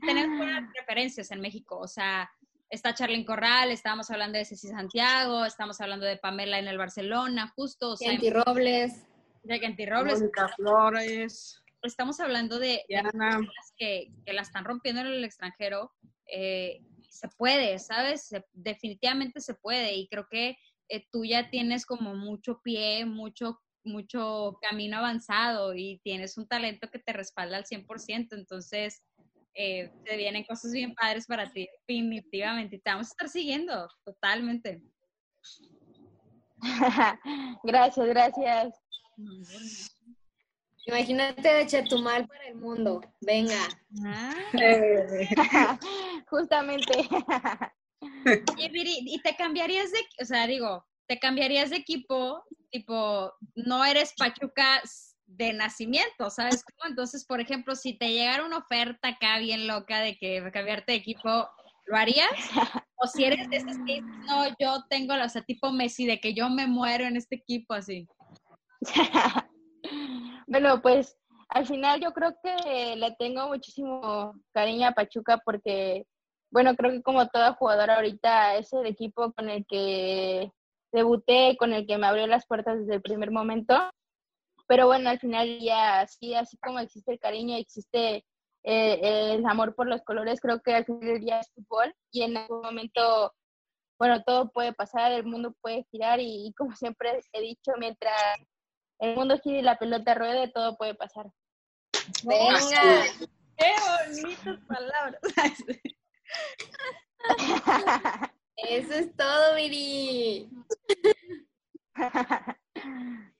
tenemos 0.00 0.38
buenas 0.38 0.70
referencias 0.78 1.30
en 1.30 1.40
México. 1.40 1.78
O 1.78 1.88
sea, 1.88 2.30
está 2.68 2.94
Charlyn 2.94 3.24
Corral, 3.24 3.70
estábamos 3.70 4.10
hablando 4.10 4.38
de 4.38 4.44
Ceci 4.44 4.68
Santiago, 4.68 5.44
estamos 5.44 5.80
hablando 5.80 6.04
de 6.04 6.18
Pamela 6.18 6.58
en 6.58 6.68
el 6.68 6.76
Barcelona, 6.76 7.52
justo. 7.56 7.92
O 7.92 7.96
sea, 7.96 8.12
Robles. 8.44 9.06
De 9.42 9.86
Robles. 9.86 10.22
Flores. 10.56 11.62
Estamos 11.82 12.20
hablando 12.20 12.58
de, 12.58 12.84
que, 13.78 14.12
que, 14.26 14.32
la 14.34 14.42
están 14.42 14.66
rompiendo 14.66 15.00
en 15.00 15.06
el 15.06 15.24
extranjero. 15.24 15.92
Eh, 16.26 16.82
se 17.08 17.28
puede, 17.28 17.78
¿sabes? 17.78 18.30
definitivamente 18.52 19.40
se 19.40 19.54
puede. 19.54 19.94
Y 19.94 20.08
creo 20.08 20.26
que 20.30 20.56
eh, 20.90 21.06
tú 21.10 21.24
ya 21.24 21.48
tienes 21.50 21.86
como 21.86 22.14
mucho 22.14 22.60
pie, 22.62 23.06
mucho 23.06 23.60
mucho 23.82 24.58
camino 24.60 24.98
avanzado 24.98 25.74
y 25.74 26.00
tienes 26.04 26.36
un 26.36 26.46
talento 26.46 26.90
que 26.90 26.98
te 26.98 27.12
respalda 27.12 27.56
al 27.56 27.64
100%, 27.64 28.28
entonces 28.32 29.02
eh, 29.54 29.90
te 30.04 30.16
vienen 30.16 30.44
cosas 30.44 30.72
bien 30.72 30.94
padres 30.94 31.26
para 31.26 31.50
ti, 31.50 31.68
definitivamente, 31.86 32.76
y 32.76 32.80
te 32.80 32.90
vamos 32.90 33.08
a 33.08 33.10
estar 33.10 33.28
siguiendo 33.28 33.88
totalmente. 34.04 34.82
gracias, 37.64 38.06
gracias. 38.06 38.74
Imagínate 40.86 41.48
de 41.48 41.66
Chetumal 41.66 42.26
para 42.26 42.48
el 42.48 42.56
mundo. 42.56 43.00
Venga. 43.20 43.68
Ah. 44.04 44.34
Justamente. 46.30 47.08
Y 48.56 49.20
te 49.22 49.36
cambiarías 49.36 49.90
de, 49.92 49.98
o 50.20 50.24
sea, 50.24 50.46
digo, 50.46 50.86
te 51.06 51.18
cambiarías 51.18 51.70
de 51.70 51.76
equipo 51.76 52.44
tipo, 52.70 53.32
no 53.54 53.84
eres 53.84 54.14
Pachuca 54.16 54.80
de 55.26 55.52
nacimiento, 55.52 56.30
¿sabes 56.30 56.64
cómo? 56.64 56.88
Entonces, 56.88 57.24
por 57.24 57.40
ejemplo, 57.40 57.74
si 57.74 57.96
te 57.96 58.12
llegara 58.12 58.44
una 58.44 58.58
oferta 58.58 59.08
acá 59.08 59.38
bien 59.38 59.66
loca 59.66 60.00
de 60.00 60.16
que 60.16 60.42
cambiarte 60.52 60.92
de 60.92 60.98
equipo, 60.98 61.48
¿lo 61.86 61.96
harías? 61.96 62.30
O 63.02 63.06
si 63.06 63.24
eres 63.24 63.48
de 63.48 63.56
esos 63.56 63.76
que 63.86 64.02
no, 64.02 64.46
yo 64.58 64.84
tengo, 64.88 65.14
o 65.14 65.28
sea, 65.28 65.42
tipo 65.42 65.72
Messi, 65.72 66.06
de 66.06 66.20
que 66.20 66.34
yo 66.34 66.50
me 66.50 66.66
muero 66.66 67.06
en 67.06 67.16
este 67.16 67.36
equipo 67.36 67.74
así. 67.74 68.06
bueno, 70.46 70.82
pues 70.82 71.16
al 71.48 71.66
final 71.66 72.00
yo 72.00 72.12
creo 72.12 72.34
que 72.42 72.96
le 72.96 73.12
tengo 73.18 73.48
muchísimo 73.48 74.34
cariño 74.52 74.88
a 74.88 74.92
Pachuca 74.92 75.40
porque, 75.44 76.06
bueno, 76.50 76.74
creo 76.76 76.90
que 76.90 77.02
como 77.02 77.28
toda 77.28 77.54
jugadora 77.54 77.96
ahorita 77.96 78.56
es 78.56 78.72
el 78.72 78.86
equipo 78.86 79.32
con 79.32 79.48
el 79.48 79.64
que 79.66 80.50
debuté, 80.92 81.56
con 81.56 81.72
el 81.72 81.86
que 81.86 81.98
me 81.98 82.06
abrió 82.06 82.26
las 82.26 82.46
puertas 82.46 82.80
desde 82.80 82.94
el 82.96 83.02
primer 83.02 83.30
momento. 83.30 83.74
Pero 84.66 84.86
bueno, 84.86 85.10
al 85.10 85.20
final 85.20 85.60
ya 85.60 86.00
así, 86.00 86.34
así 86.34 86.56
como 86.58 86.78
existe 86.80 87.12
el 87.12 87.18
cariño, 87.18 87.56
existe 87.56 88.24
eh, 88.62 89.34
el 89.34 89.46
amor 89.46 89.74
por 89.74 89.86
los 89.86 90.02
colores, 90.02 90.40
creo 90.40 90.60
que 90.60 90.74
al 90.74 90.84
final 90.84 91.20
ya 91.24 91.40
es 91.40 91.50
fútbol 91.54 91.94
y 92.12 92.22
en 92.22 92.36
algún 92.36 92.60
momento, 92.62 93.32
bueno, 93.98 94.22
todo 94.22 94.50
puede 94.50 94.72
pasar, 94.72 95.12
el 95.12 95.24
mundo 95.24 95.54
puede 95.60 95.86
girar 95.90 96.20
y, 96.20 96.52
como 96.56 96.76
siempre 96.76 97.20
he 97.32 97.40
dicho, 97.40 97.72
mientras 97.78 98.14
el 98.98 99.16
mundo 99.16 99.38
gire 99.38 99.60
y 99.60 99.62
la 99.62 99.78
pelota 99.78 100.14
ruede, 100.14 100.48
todo 100.48 100.76
puede 100.76 100.94
pasar. 100.94 101.30
Venga. 102.24 103.04
Qué 103.56 103.72
bonitas 104.06 104.58
palabras. 104.66 105.20
Eso 108.56 108.94
es 108.94 109.16
todo, 109.16 109.54
Viri. 109.56 110.48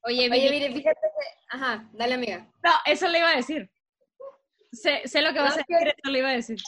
Oye, 0.03 0.29
Oye, 0.29 0.29
Viri, 0.31 0.49
Viri, 0.61 0.75
fíjate 0.75 1.01
que... 1.01 1.57
Ajá, 1.57 1.89
dale, 1.93 2.15
amiga. 2.15 2.51
no, 2.63 2.71
eso 2.87 3.09
le 3.09 3.19
iba 3.19 3.31
a 3.31 3.37
decir. 3.37 3.71
Sé, 4.73 5.03
sé 5.07 5.21
lo 5.23 5.33
que 5.33 5.41
vas 5.41 5.55
a 5.57 5.57
No, 5.57 5.65
decir, 5.69 5.89
eso 6.03 6.11
le 6.13 6.19
iba 6.19 6.29
a 6.29 6.33
decir. 6.33 6.59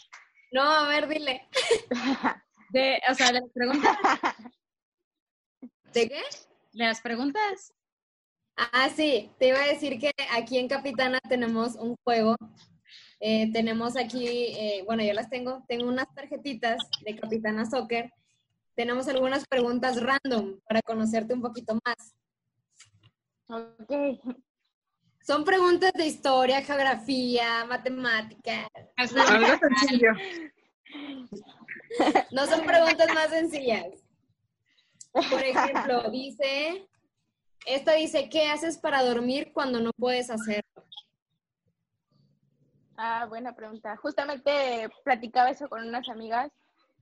No, 0.53 0.63
a 0.63 0.89
ver, 0.89 1.07
dile. 1.09 1.49
De, 2.71 3.01
o 3.11 3.15
sea, 3.15 3.33
las 3.33 3.43
preguntas, 3.53 3.97
¿De 5.93 6.09
qué? 6.09 6.23
las 6.73 7.01
preguntas. 7.03 7.75
Ah, 8.57 8.89
sí, 8.95 9.31
te 9.39 9.49
iba 9.49 9.59
a 9.63 9.67
decir 9.67 9.99
que 9.99 10.11
aquí 10.33 10.57
en 10.59 10.69
Capitana 10.69 11.21
tenemos 11.29 11.75
un 11.77 11.97
juego. 12.05 12.35
Eh, 13.25 13.53
tenemos 13.53 13.97
aquí, 13.97 14.27
eh, 14.27 14.83
bueno, 14.85 15.05
yo 15.05 15.13
las 15.13 15.31
tengo, 15.31 15.65
tengo 15.69 15.87
unas 15.87 16.13
tarjetitas 16.13 16.83
de 17.05 17.15
Capitana 17.15 17.65
Soccer. 17.65 18.13
Tenemos 18.75 19.07
algunas 19.07 19.47
preguntas 19.47 20.03
random 20.03 20.59
para 20.69 20.83
conocerte 20.83 21.33
un 21.33 21.41
poquito 21.41 21.79
más. 21.85 22.17
Ok. 23.47 24.19
Son 25.25 25.45
preguntas 25.45 25.93
de 25.93 26.05
historia, 26.05 26.63
geografía, 26.63 27.65
matemáticas. 27.65 28.67
Algo 28.97 29.57
sencillo. 29.57 30.11
No 32.31 32.47
son 32.47 32.65
preguntas 32.65 33.07
más 33.15 33.29
sencillas. 33.29 33.87
Por 35.13 35.43
ejemplo, 35.43 36.11
dice, 36.11 36.89
esta 37.67 37.93
dice, 37.93 38.31
¿qué 38.31 38.47
haces 38.47 38.79
para 38.79 39.03
dormir 39.03 39.53
cuando 39.53 39.79
no 39.79 39.91
puedes 39.99 40.31
hacerlo? 40.31 40.87
Ah, 42.97 43.27
buena 43.29 43.55
pregunta. 43.55 43.97
Justamente 43.97 44.89
platicaba 45.05 45.51
eso 45.51 45.69
con 45.69 45.87
unas 45.87 46.09
amigas. 46.09 46.51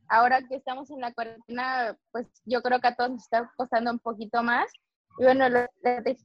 Ahora 0.09 0.43
que 0.43 0.57
estamos 0.57 0.91
en 0.91 1.01
la 1.01 1.13
cuarentena, 1.13 1.97
pues 2.11 2.27
yo 2.45 2.63
creo 2.63 2.81
que 2.81 2.89
a 2.89 2.95
todos 2.95 3.11
nos 3.11 3.23
está 3.23 3.51
costando 3.57 3.91
un 3.91 3.99
poquito 3.99 4.43
más. 4.43 4.71
Y 5.19 5.25
bueno, 5.25 5.49
lo 5.49 5.67
que 5.83 6.17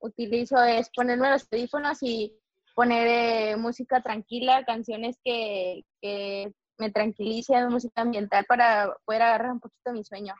utilizo 0.00 0.62
es 0.62 0.90
ponerme 0.94 1.30
los 1.30 1.46
audífonos 1.50 1.98
y 2.02 2.34
poner 2.74 3.06
eh, 3.08 3.56
música 3.56 4.02
tranquila, 4.02 4.64
canciones 4.64 5.18
que, 5.24 5.82
que 6.00 6.52
me 6.78 6.90
tranquilicen, 6.90 7.68
música 7.68 8.02
ambiental 8.02 8.44
para 8.44 8.94
poder 9.04 9.22
agarrar 9.22 9.52
un 9.52 9.60
poquito 9.60 9.92
mi 9.92 10.04
sueño. 10.04 10.34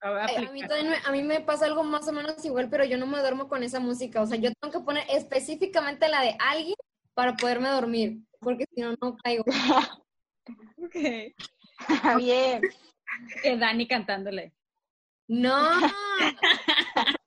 A 0.00 0.52
mí, 0.52 0.60
también 0.60 0.90
me, 0.90 0.96
a 1.04 1.10
mí 1.12 1.22
me 1.22 1.40
pasa 1.40 1.66
algo 1.66 1.84
más 1.84 2.06
o 2.08 2.12
menos 2.12 2.44
igual, 2.44 2.68
pero 2.68 2.84
yo 2.84 2.98
no 2.98 3.06
me 3.06 3.20
duermo 3.20 3.48
con 3.48 3.62
esa 3.62 3.80
música. 3.80 4.20
O 4.22 4.26
sea, 4.26 4.36
yo 4.36 4.50
tengo 4.60 4.72
que 4.72 4.84
poner 4.84 5.04
específicamente 5.10 6.08
la 6.08 6.22
de 6.22 6.36
alguien 6.38 6.76
para 7.14 7.36
poderme 7.36 7.68
dormir, 7.68 8.18
porque 8.40 8.66
si 8.74 8.80
no, 8.80 8.94
no 9.00 9.16
caigo. 9.16 9.44
Bien. 12.18 12.62
Que 13.42 13.56
Dani 13.56 13.86
cantándole. 13.86 14.52
No. 15.28 15.56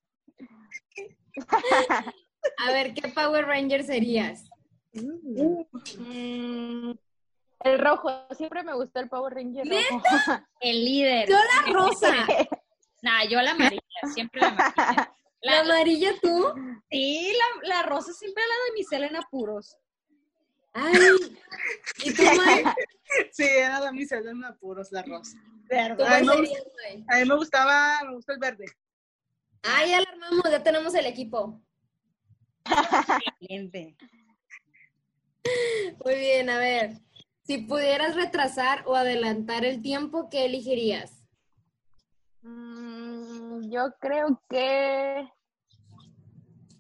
A 2.58 2.72
ver, 2.72 2.94
¿qué 2.94 3.10
Power 3.10 3.46
Ranger 3.46 3.84
serías? 3.84 4.50
Mm, 4.94 5.62
el 7.62 7.80
rojo, 7.80 8.10
siempre 8.36 8.64
me 8.64 8.74
gustó 8.74 9.00
el 9.00 9.10
Power 9.10 9.34
Ranger 9.34 9.68
rojo. 9.68 10.04
El 10.62 10.86
líder. 10.86 11.30
Yo 11.30 11.36
la 11.36 11.74
rosa. 11.74 12.14
Nah, 13.02 13.24
yo 13.26 13.42
la 13.42 13.52
amarilla, 13.52 13.82
siempre 14.14 14.42
la 14.42 14.48
amarilla. 14.48 15.14
¿La 15.42 15.52
La, 15.54 15.60
amarilla 15.60 16.14
tú? 16.20 16.54
sí, 16.90 17.32
la, 17.62 17.76
la 17.76 17.84
rosa 17.84 18.12
siempre 18.12 18.44
la 18.44 18.56
de 18.66 18.72
Michelle 18.74 19.06
en 19.08 19.16
apuros. 19.16 19.78
Ay. 20.74 20.94
¿Y 22.04 22.14
tú, 22.14 22.24
May? 22.24 22.64
Sí, 23.32 23.44
era 23.44 23.80
la 23.80 23.92
misa 23.94 24.20
de 24.20 24.34
apuros, 24.46 24.92
la 24.92 25.02
rosa. 25.02 25.38
¿Tú 25.70 25.76
Ay, 25.76 25.96
cuál 25.96 26.26
me? 26.26 26.50
A 27.08 27.20
mí 27.20 27.26
me 27.26 27.36
gustaba, 27.36 28.00
me 28.04 28.16
gusta 28.16 28.34
el 28.34 28.40
verde. 28.40 28.66
Ah, 29.64 29.86
ya 29.86 30.02
la 30.02 30.10
armamos, 30.10 30.44
ya 30.52 30.62
tenemos 30.62 30.94
el 30.94 31.06
equipo. 31.06 31.62
Excelente. 33.40 33.96
Muy 36.04 36.16
bien, 36.16 36.50
a 36.50 36.58
ver. 36.60 36.98
Si 37.48 37.60
pudieras 37.60 38.16
retrasar 38.16 38.84
o 38.88 38.96
adelantar 38.96 39.64
el 39.64 39.82
tiempo, 39.82 40.30
¿qué 40.30 40.44
elegirías? 40.44 41.24
Mm, 42.42 43.72
yo 43.72 43.94
creo 44.02 44.44
que 44.50 45.32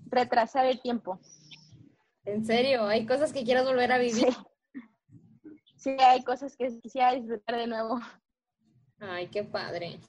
retrasar 0.08 0.65
el 0.65 0.82
tiempo. 0.82 1.21
¿En 2.25 2.45
serio? 2.45 2.86
¿Hay 2.86 3.06
cosas 3.06 3.32
que 3.32 3.45
quieras 3.45 3.63
volver 3.63 3.93
a 3.93 3.97
vivir? 3.97 4.36
Sí, 5.77 5.95
hay 5.99 6.21
cosas 6.25 6.58
que 6.58 6.67
quisiera 6.82 7.13
disfrutar 7.13 7.56
de 7.56 7.67
nuevo. 7.67 8.01
Ay, 8.99 9.27
qué 9.27 9.43
padre. 9.43 10.01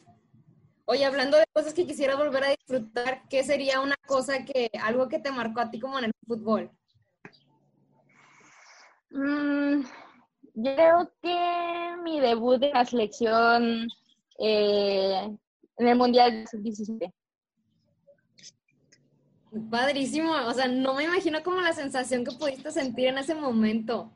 Oye, 0.87 1.05
hablando 1.05 1.37
de 1.37 1.45
cosas 1.53 1.73
que 1.73 1.87
quisieras 1.87 2.17
volver 2.17 2.43
a 2.43 2.51
disfrutar, 2.51 3.23
¿qué 3.29 3.45
sería 3.45 3.81
una 3.81 3.97
cosa 4.09 4.45
que, 4.45 4.73
algo 4.83 5.09
que 5.09 5.21
te 5.21 5.31
marcó 5.31 5.61
a 5.61 5.71
ti 5.71 5.79
como 5.79 5.99
en 6.01 6.07
el 6.07 6.13
fútbol? 6.27 6.69
Mm, 9.11 9.83
yo 10.61 10.75
creo 10.75 11.13
que 11.23 11.97
mi 12.03 12.19
debut 12.19 12.59
de 12.59 12.71
la 12.71 12.85
selección 12.85 13.87
eh, 14.41 15.37
en 15.77 15.89
el 15.89 15.97
Mundial 15.97 16.33
de 16.33 16.47
Sub-17. 16.49 17.13
Padrísimo, 19.71 20.33
o 20.33 20.53
sea, 20.53 20.67
no 20.67 20.95
me 20.95 21.05
imagino 21.05 21.43
como 21.45 21.61
la 21.61 21.73
sensación 21.73 22.25
que 22.25 22.33
pudiste 22.33 22.73
sentir 22.73 23.07
en 23.07 23.19
ese 23.19 23.37
momento. 23.37 24.13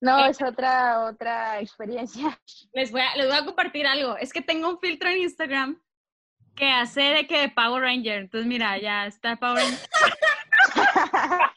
No, 0.00 0.24
es 0.26 0.40
otra, 0.40 1.06
otra 1.06 1.60
experiencia. 1.60 2.40
Les 2.72 2.92
voy, 2.92 3.00
a, 3.00 3.16
les 3.16 3.26
voy 3.26 3.36
a 3.36 3.44
compartir 3.44 3.88
algo. 3.88 4.16
Es 4.16 4.32
que 4.32 4.40
tengo 4.40 4.68
un 4.68 4.78
filtro 4.78 5.08
en 5.08 5.18
Instagram 5.18 5.82
que 6.54 6.70
hace 6.70 7.00
de 7.00 7.26
que 7.26 7.40
de 7.40 7.48
Power 7.48 7.82
Ranger. 7.82 8.20
Entonces, 8.20 8.46
mira, 8.46 8.78
ya 8.78 9.06
está 9.06 9.34
Power 9.34 9.64
Ranger. 9.64 9.88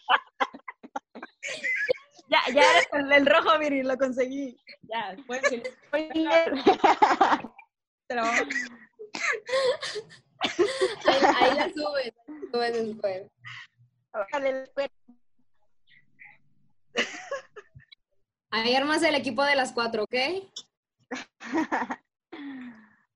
ya, 2.29 2.39
ya 2.53 2.61
eres 2.71 2.87
el, 3.11 3.25
rojo, 3.25 3.57
Viri, 3.59 3.83
lo 3.83 3.97
conseguí. 3.97 4.57
Ya, 4.83 5.15
vamos- 8.23 8.47
Ahí, 11.05 11.19
ahí 11.35 11.53
la 11.55 11.69
subes, 11.73 12.13
subes 12.51 12.73
después. 12.73 13.27
Después. 14.41 14.89
Ahí 18.51 18.73
armas 18.75 19.03
el 19.03 19.15
equipo 19.15 19.43
de 19.43 19.55
las 19.55 19.71
cuatro, 19.73 20.03
¿ok? 20.03 20.15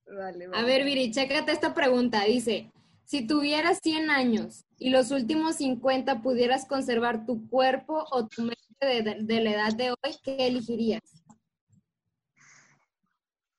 Vale, 0.06 0.46
A 0.46 0.50
vale. 0.50 0.68
ver, 0.68 0.84
Viri, 0.84 1.12
chécate 1.12 1.52
esta 1.52 1.74
pregunta. 1.74 2.24
Dice, 2.26 2.72
si 3.04 3.26
tuvieras 3.26 3.80
100 3.82 4.12
años 4.12 4.64
y 4.78 4.92
los 4.92 5.10
últimos 5.12 5.56
50 5.56 6.22
pudieras 6.22 6.66
conservar 6.68 7.26
tu 7.26 7.50
cuerpo 7.50 8.06
o 8.12 8.28
tu 8.28 8.44
mente 8.44 8.62
de, 8.86 9.02
de- 9.02 9.24
de 9.24 9.42
la 9.42 9.52
edad 9.52 9.74
de 9.76 9.92
hoy, 9.92 10.16
¿qué 10.24 10.48
elegirías? 10.48 11.02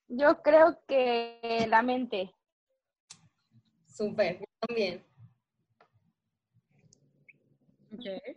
Yo 0.08 0.42
creo 0.42 0.78
que 0.87 1.66
la 1.68 1.82
mente. 1.82 2.32
Súper, 3.87 4.40
yo 4.40 4.46
también. 4.60 5.04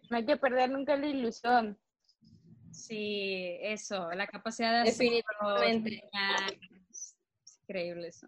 No 0.09 0.17
hay 0.17 0.25
que 0.25 0.37
perder 0.37 0.69
nunca 0.69 0.95
la 0.95 1.07
ilusión. 1.07 1.77
Sí, 2.71 3.57
eso, 3.61 4.11
la 4.11 4.27
capacidad 4.27 4.71
de 4.83 4.89
hacer 4.89 5.07
Definitivamente. 5.07 6.03
Es 6.89 7.15
increíble 7.63 8.07
eso. 8.09 8.27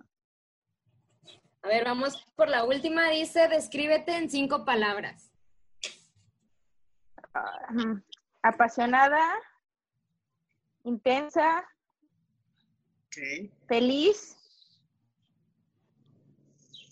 A 1.62 1.68
ver, 1.68 1.84
vamos 1.86 2.26
por 2.36 2.50
la 2.50 2.64
última. 2.64 3.10
Dice, 3.10 3.48
descríbete 3.48 4.16
en 4.16 4.30
cinco 4.30 4.66
palabras. 4.66 5.32
Ujú. 7.70 8.02
Apasionada, 8.42 9.22
intensa, 10.84 11.68
feliz, 13.68 14.38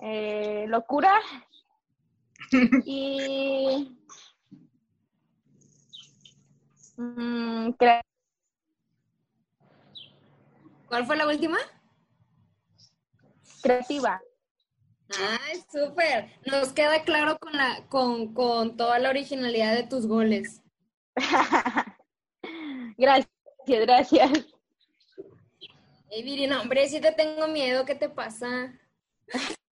eh, 0.02 0.66
locura 0.68 1.20
y 2.86 3.98
mm, 6.98 7.72
¿Cuál 10.88 11.06
fue 11.06 11.18
la 11.18 11.28
última? 11.28 11.58
creativa. 13.62 14.22
Ay, 15.10 15.64
súper. 15.72 16.32
Nos 16.46 16.74
queda 16.74 17.04
claro 17.04 17.38
con, 17.40 17.54
la, 17.54 17.86
con, 17.90 18.34
con 18.34 18.78
toda 18.78 19.00
la 19.00 19.10
originalidad 19.10 19.76
de 19.76 19.84
tus 19.84 20.08
goles. 20.08 20.62
gracias, 22.98 23.28
gracias. 23.68 24.32
Ey, 26.10 26.24
Viri, 26.24 26.48
no, 26.48 26.62
hombre, 26.62 26.88
si 26.88 27.02
te 27.02 27.12
tengo 27.12 27.48
miedo, 27.48 27.84
¿qué 27.86 27.96
te 27.96 28.10
pasa? 28.10 28.74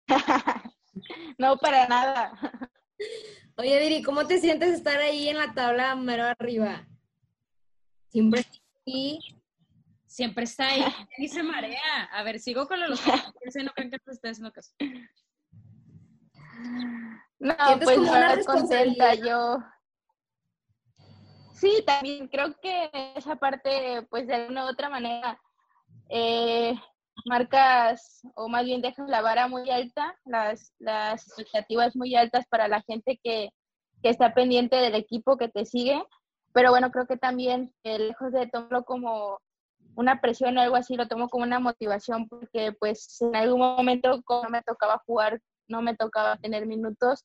no, 1.38 1.59
para 1.59 1.87
nada. 1.88 2.33
Oye, 3.57 3.78
Viri, 3.81 4.02
¿cómo 4.02 4.26
te 4.26 4.38
sientes 4.38 4.72
estar 4.72 4.98
ahí 4.98 5.28
en 5.28 5.37
la 5.37 5.52
tabla 5.52 5.94
mero 5.94 6.24
arriba? 6.24 6.87
Siempre 8.09 8.46
sí. 8.85 9.18
Siempre 10.07 10.44
está 10.44 10.68
ahí 10.68 10.85
y 11.16 11.28
se 11.28 11.42
marea. 11.42 12.05
A 12.12 12.22
ver, 12.22 12.38
sigo 12.38 12.68
con 12.68 12.78
los 12.81 13.00
no 13.64 13.72
creen 13.72 13.90
que 13.90 13.98
ustedes 14.11 14.40
no 14.40 14.52
caso. 14.52 14.72
No, 17.38 17.55
pues 17.83 17.98
contenta 18.44 19.14
yo. 19.14 19.59
Sí, 21.62 21.85
también 21.87 22.27
creo 22.27 22.57
que 22.61 22.90
esa 23.14 23.37
parte, 23.37 24.05
pues 24.11 24.27
de 24.27 24.35
alguna 24.35 24.64
u 24.64 24.70
otra 24.70 24.88
manera, 24.88 25.40
eh, 26.09 26.75
marcas, 27.25 28.20
o 28.35 28.48
más 28.48 28.64
bien 28.64 28.83
dejas 28.83 29.09
la 29.09 29.22
vara 29.22 29.46
muy 29.46 29.70
alta, 29.70 30.18
las, 30.25 30.75
las 30.81 31.25
expectativas 31.29 31.94
muy 31.94 32.16
altas 32.16 32.48
para 32.48 32.66
la 32.66 32.83
gente 32.83 33.20
que, 33.22 33.51
que 34.03 34.09
está 34.09 34.35
pendiente 34.35 34.75
del 34.75 34.96
equipo 34.96 35.37
que 35.37 35.48
te 35.48 35.64
sigue. 35.64 36.03
Pero 36.53 36.70
bueno, 36.70 36.90
creo 36.90 37.07
que 37.07 37.16
también, 37.16 37.72
eh, 37.85 37.96
lejos 37.96 38.33
de 38.33 38.48
tomarlo 38.48 38.83
como 38.85 39.38
una 39.94 40.20
presión 40.20 40.59
o 40.59 40.62
algo 40.62 40.75
así, 40.75 40.96
lo 40.96 41.07
tomo 41.07 41.29
como 41.29 41.44
una 41.44 41.61
motivación 41.61 42.27
porque 42.29 42.72
pues 42.72 43.18
en 43.20 43.37
algún 43.37 43.61
momento 43.61 44.20
como 44.25 44.51
me 44.51 44.62
tocaba 44.62 45.01
jugar, 45.07 45.40
no 45.68 45.81
me 45.81 45.94
tocaba 45.94 46.38
tener 46.38 46.66
minutos 46.66 47.25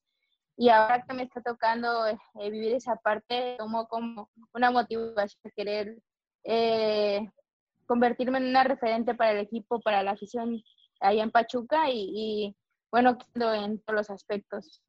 y 0.57 0.69
ahora 0.69 1.03
que 1.03 1.13
me 1.13 1.23
está 1.23 1.41
tocando 1.41 2.07
eh, 2.07 2.17
vivir 2.49 2.73
esa 2.73 2.95
parte, 2.95 3.55
tomo 3.59 3.87
como 3.87 4.29
una 4.53 4.71
motivación 4.71 5.39
querer 5.55 6.01
eh, 6.43 7.29
convertirme 7.85 8.39
en 8.39 8.45
una 8.45 8.63
referente 8.63 9.13
para 9.13 9.31
el 9.31 9.37
equipo, 9.37 9.79
para 9.79 10.01
la 10.01 10.11
afición 10.11 10.61
allá 10.99 11.23
en 11.23 11.31
Pachuca 11.31 11.91
y, 11.91 12.11
y 12.15 12.55
bueno, 12.91 13.19
en 13.35 13.79
todos 13.81 13.95
los 13.95 14.09
aspectos. 14.09 14.81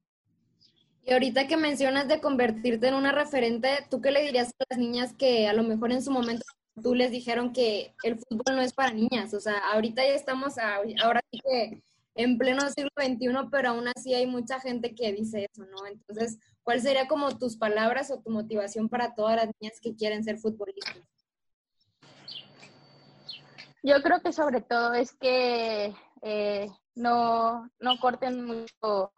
Y 1.03 1.13
ahorita 1.13 1.47
que 1.47 1.55
mencionas 1.55 2.07
de 2.07 2.19
convertirte 2.19 2.87
en 2.87 2.95
una 2.95 3.11
referente, 3.11 3.69
¿tú 3.91 4.01
qué 4.01 4.11
le 4.11 4.23
dirías 4.23 4.49
a 4.49 4.65
las 4.71 4.79
niñas 4.79 5.13
que 5.13 5.47
a 5.47 5.53
lo 5.53 5.63
mejor 5.63 5.91
en 5.91 6.01
su 6.01 6.11
momento 6.11 6.43
tú 6.81 6.95
les 6.95 7.11
dijeron 7.11 7.53
que 7.53 7.93
el 8.03 8.17
fútbol 8.17 8.55
no 8.55 8.61
es 8.61 8.73
para 8.73 8.91
niñas? 8.91 9.35
O 9.35 9.39
sea, 9.39 9.59
ahorita 9.73 10.03
ya 10.03 10.13
estamos, 10.13 10.55
ahora 10.57 11.21
sí 11.31 11.39
que 11.39 11.83
en 12.19 12.37
pleno 12.37 12.69
siglo 12.69 12.89
XXI, 12.97 13.47
pero 13.49 13.69
aún 13.69 13.87
así 13.87 14.13
hay 14.13 14.27
mucha 14.27 14.59
gente 14.59 14.93
que 14.93 15.13
dice 15.13 15.47
eso, 15.49 15.63
¿no? 15.67 15.87
Entonces, 15.87 16.37
¿cuál 16.63 16.81
sería 16.81 17.07
como 17.07 17.37
tus 17.37 17.55
palabras 17.55 18.11
o 18.11 18.19
tu 18.19 18.29
motivación 18.29 18.89
para 18.89 19.15
todas 19.15 19.37
las 19.37 19.49
niñas 19.57 19.79
que 19.81 19.95
quieren 19.95 20.25
ser 20.25 20.37
futbolistas? 20.37 21.01
Yo 23.81 24.01
creo 24.03 24.21
que 24.21 24.33
sobre 24.33 24.59
todo 24.59 24.95
es 24.95 25.13
que 25.13 25.95
eh, 26.21 26.67
no, 26.93 27.71
no 27.79 27.99
corten 28.01 28.43
mucho, 28.43 29.13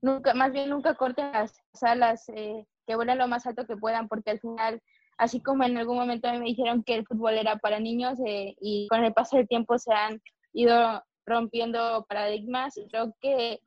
nunca, 0.00 0.32
más 0.32 0.50
bien 0.50 0.70
nunca 0.70 0.94
corten 0.94 1.30
las 1.32 1.60
alas, 1.82 2.26
eh, 2.30 2.64
que 2.86 2.96
vuelan 2.96 3.18
lo 3.18 3.28
más 3.28 3.46
alto 3.46 3.66
que 3.66 3.76
puedan, 3.76 4.08
porque 4.08 4.30
al 4.30 4.40
final, 4.40 4.82
así 5.18 5.42
como 5.42 5.62
en 5.64 5.76
algún 5.76 5.98
momento 5.98 6.32
me 6.32 6.46
dijeron 6.46 6.82
que 6.84 6.94
el 6.94 7.06
fútbol 7.06 7.34
era 7.34 7.56
para 7.56 7.80
niños 7.80 8.18
eh, 8.24 8.56
y 8.62 8.88
con 8.88 9.04
el 9.04 9.12
paso 9.12 9.36
del 9.36 9.46
tiempo 9.46 9.78
se 9.78 9.92
han 9.92 10.22
ido 10.54 11.02
rompiendo 11.26 12.06
paradigmas 12.08 12.76
y 12.76 12.86
creo 12.88 13.14
que 13.20 13.60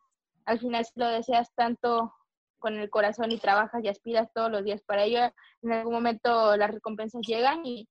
al 0.45 0.59
final 0.59 0.85
si 0.85 0.91
lo 0.95 1.07
deseas 1.07 1.53
tanto 1.53 2.13
con 2.57 2.77
el 2.77 2.89
corazón 2.89 3.31
y 3.31 3.37
trabajas 3.37 3.83
y 3.83 3.87
aspiras 3.87 4.29
todos 4.33 4.51
los 4.51 4.63
días 4.63 4.81
para 4.81 5.03
ello, 5.03 5.31
en 5.61 5.71
algún 5.71 5.93
momento 5.93 6.55
las 6.57 6.71
recompensas 6.71 7.21
llegan 7.25 7.65
y 7.65 7.87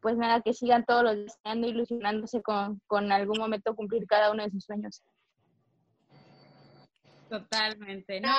pues 0.00 0.16
nada, 0.16 0.40
que 0.40 0.52
sigan 0.52 0.84
todos 0.84 1.04
los 1.04 1.16
días 1.16 1.36
ilusionándose 1.44 2.42
con, 2.42 2.80
con 2.88 3.12
algún 3.12 3.38
momento 3.38 3.76
cumplir 3.76 4.04
cada 4.06 4.32
uno 4.32 4.42
de 4.42 4.50
sus 4.50 4.64
sueños. 4.64 5.02
Totalmente. 7.28 8.20
No, 8.20 8.34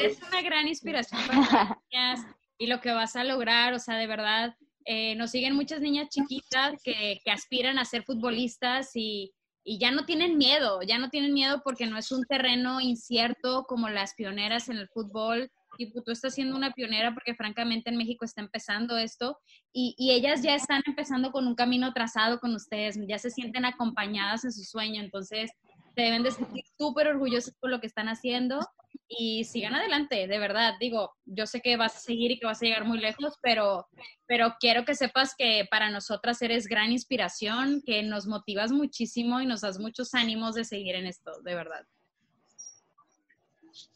es 0.00 0.20
una 0.22 0.42
gran 0.42 0.66
inspiración 0.66 1.20
para 1.26 1.40
las 1.40 1.78
niñas 1.92 2.20
y 2.58 2.66
lo 2.66 2.80
que 2.80 2.90
vas 2.90 3.16
a 3.16 3.24
lograr, 3.24 3.74
o 3.74 3.78
sea, 3.78 3.96
de 3.96 4.06
verdad, 4.06 4.56
eh, 4.86 5.14
nos 5.14 5.30
siguen 5.30 5.54
muchas 5.54 5.80
niñas 5.80 6.08
chiquitas 6.08 6.82
que, 6.82 7.20
que 7.22 7.30
aspiran 7.30 7.78
a 7.78 7.84
ser 7.84 8.02
futbolistas 8.02 8.90
y, 8.94 9.32
y 9.64 9.78
ya 9.78 9.90
no 9.90 10.04
tienen 10.04 10.38
miedo, 10.38 10.82
ya 10.82 10.98
no 10.98 11.08
tienen 11.08 11.32
miedo 11.32 11.62
porque 11.64 11.86
no 11.86 11.96
es 11.96 12.10
un 12.10 12.24
terreno 12.24 12.80
incierto 12.80 13.64
como 13.68 13.88
las 13.88 14.14
pioneras 14.14 14.68
en 14.68 14.78
el 14.78 14.88
fútbol. 14.88 15.50
Y 15.78 15.90
tú 15.90 16.10
estás 16.10 16.34
siendo 16.34 16.54
una 16.54 16.72
pionera 16.72 17.14
porque 17.14 17.34
francamente 17.34 17.88
en 17.88 17.96
México 17.96 18.26
está 18.26 18.42
empezando 18.42 18.98
esto 18.98 19.38
y, 19.72 19.94
y, 19.96 20.10
ellas 20.10 20.42
ya 20.42 20.54
están 20.54 20.82
empezando 20.86 21.32
con 21.32 21.46
un 21.46 21.54
camino 21.54 21.94
trazado 21.94 22.40
con 22.40 22.54
ustedes, 22.54 22.98
ya 23.08 23.18
se 23.18 23.30
sienten 23.30 23.64
acompañadas 23.64 24.44
en 24.44 24.52
su 24.52 24.64
sueño, 24.64 25.00
entonces 25.00 25.50
se 25.94 26.02
deben 26.02 26.22
de 26.22 26.30
sentir 26.30 26.64
súper 26.78 27.08
orgullosas 27.08 27.54
por 27.60 27.70
lo 27.70 27.80
que 27.80 27.86
están 27.86 28.08
haciendo 28.08 28.60
y 29.08 29.44
sigan 29.44 29.74
adelante, 29.74 30.26
de 30.26 30.38
verdad. 30.38 30.74
Digo, 30.80 31.12
yo 31.24 31.46
sé 31.46 31.60
que 31.60 31.76
vas 31.76 31.96
a 31.96 32.00
seguir 32.00 32.30
y 32.30 32.38
que 32.38 32.46
vas 32.46 32.62
a 32.62 32.66
llegar 32.66 32.84
muy 32.84 32.98
lejos, 32.98 33.38
pero, 33.42 33.86
pero 34.26 34.54
quiero 34.58 34.84
que 34.84 34.94
sepas 34.94 35.34
que 35.36 35.66
para 35.70 35.90
nosotras 35.90 36.40
eres 36.42 36.66
gran 36.66 36.92
inspiración, 36.92 37.82
que 37.84 38.02
nos 38.02 38.26
motivas 38.26 38.72
muchísimo 38.72 39.40
y 39.40 39.46
nos 39.46 39.60
das 39.60 39.78
muchos 39.78 40.14
ánimos 40.14 40.54
de 40.54 40.64
seguir 40.64 40.94
en 40.94 41.06
esto, 41.06 41.32
de 41.42 41.54
verdad. 41.54 41.86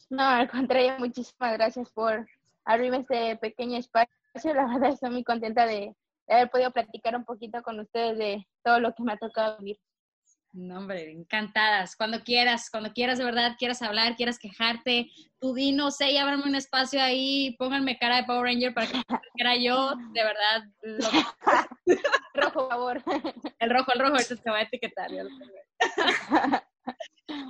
No, 0.09 0.23
al 0.23 0.49
contrario, 0.49 0.95
muchísimas 0.99 1.53
gracias 1.53 1.89
por 1.91 2.27
abrirme 2.63 2.97
este 2.99 3.35
pequeño 3.37 3.77
espacio. 3.77 4.13
La 4.43 4.67
verdad 4.67 4.91
estoy 4.91 5.09
muy 5.09 5.23
contenta 5.23 5.65
de 5.65 5.95
haber 6.29 6.49
podido 6.49 6.71
platicar 6.71 7.15
un 7.15 7.25
poquito 7.25 7.61
con 7.63 7.79
ustedes 7.79 8.17
de 8.17 8.47
todo 8.63 8.79
lo 8.79 8.93
que 8.93 9.03
me 9.03 9.13
ha 9.13 9.17
tocado 9.17 9.57
vivir. 9.57 9.79
No, 10.57 10.79
hombre, 10.79 11.11
encantadas. 11.11 11.95
Cuando 11.95 12.23
quieras, 12.23 12.71
cuando 12.71 12.91
quieras 12.91 13.19
de 13.19 13.25
verdad, 13.25 13.55
quieras 13.59 13.83
hablar, 13.83 14.15
quieras 14.15 14.39
quejarte, 14.39 15.11
tú 15.39 15.53
di, 15.53 15.71
no 15.71 15.91
sé, 15.91 16.09
y 16.09 16.17
ábrame 16.17 16.45
un 16.45 16.55
espacio 16.55 16.99
ahí, 16.99 17.55
pónganme 17.59 17.99
cara 17.99 18.15
de 18.15 18.23
Power 18.23 18.41
Ranger 18.41 18.73
para 18.73 18.87
que 18.87 19.03
era 19.35 19.55
yo, 19.55 19.93
de 20.13 20.23
verdad. 20.23 20.63
rojo, 22.33 22.53
por 22.53 22.69
favor. 22.69 23.03
El 23.59 23.69
rojo, 23.69 23.91
el 23.93 23.99
rojo, 23.99 24.13
ahorita 24.13 24.35
te 24.35 24.49
voy 24.49 24.59
a 24.59 24.63
etiquetar. 24.63 25.11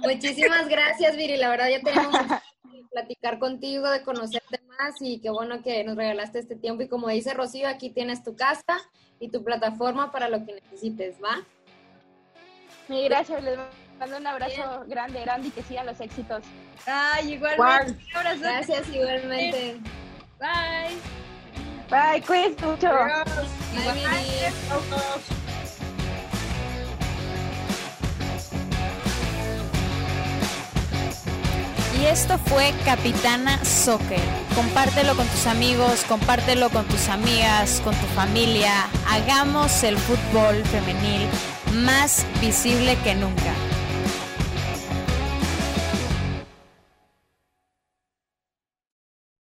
Muchísimas 0.03 0.67
gracias, 0.67 1.15
Viri. 1.15 1.37
La 1.37 1.47
verdad 1.47 1.69
ya 1.69 1.79
tenemos 1.79 2.17
que 2.17 2.81
platicar 2.91 3.39
contigo, 3.39 3.89
de 3.89 4.03
conocerte 4.03 4.59
más 4.67 4.95
y 4.99 5.21
qué 5.21 5.29
bueno 5.29 5.63
que 5.63 5.81
nos 5.85 5.95
regalaste 5.95 6.39
este 6.39 6.57
tiempo. 6.57 6.83
Y 6.83 6.89
como 6.89 7.07
dice 7.07 7.33
Rocío, 7.33 7.69
aquí 7.69 7.89
tienes 7.89 8.21
tu 8.21 8.35
casa 8.35 8.81
y 9.21 9.29
tu 9.29 9.45
plataforma 9.45 10.11
para 10.11 10.27
lo 10.27 10.45
que 10.45 10.55
necesites, 10.55 11.15
¿va? 11.23 11.45
Sí, 12.87 13.03
gracias, 13.03 13.43
les 13.43 13.57
mando 13.99 14.17
un 14.17 14.27
abrazo 14.27 14.85
grande, 14.87 15.21
grande 15.21 15.49
y 15.49 15.51
que 15.51 15.61
sigan 15.63 15.85
los 15.85 15.99
éxitos. 15.99 16.41
Ay, 16.85 17.33
igualmente. 17.33 18.01
Gracias, 18.39 18.87
igualmente. 18.89 19.77
Bye. 20.39 20.95
Bye, 21.89 22.21
cuídense 22.21 22.65
mucho. 22.65 22.89
Bye, 22.89 23.93
Y 31.99 32.05
esto 32.05 32.37
fue 32.37 32.73
Capitana 32.85 33.63
Soccer. 33.65 34.21
Compártelo 34.55 35.15
con 35.15 35.27
tus 35.27 35.47
amigos, 35.47 36.05
compártelo 36.07 36.69
con 36.69 36.85
tus 36.85 37.09
amigas, 37.09 37.81
con 37.83 37.95
tu 37.95 38.05
familia. 38.07 38.71
Hagamos 39.09 39.83
el 39.83 39.97
fútbol 39.97 40.63
femenil 40.65 41.27
más 41.73 42.25
visible 42.41 42.97
que 43.03 43.15
nunca. 43.15 43.53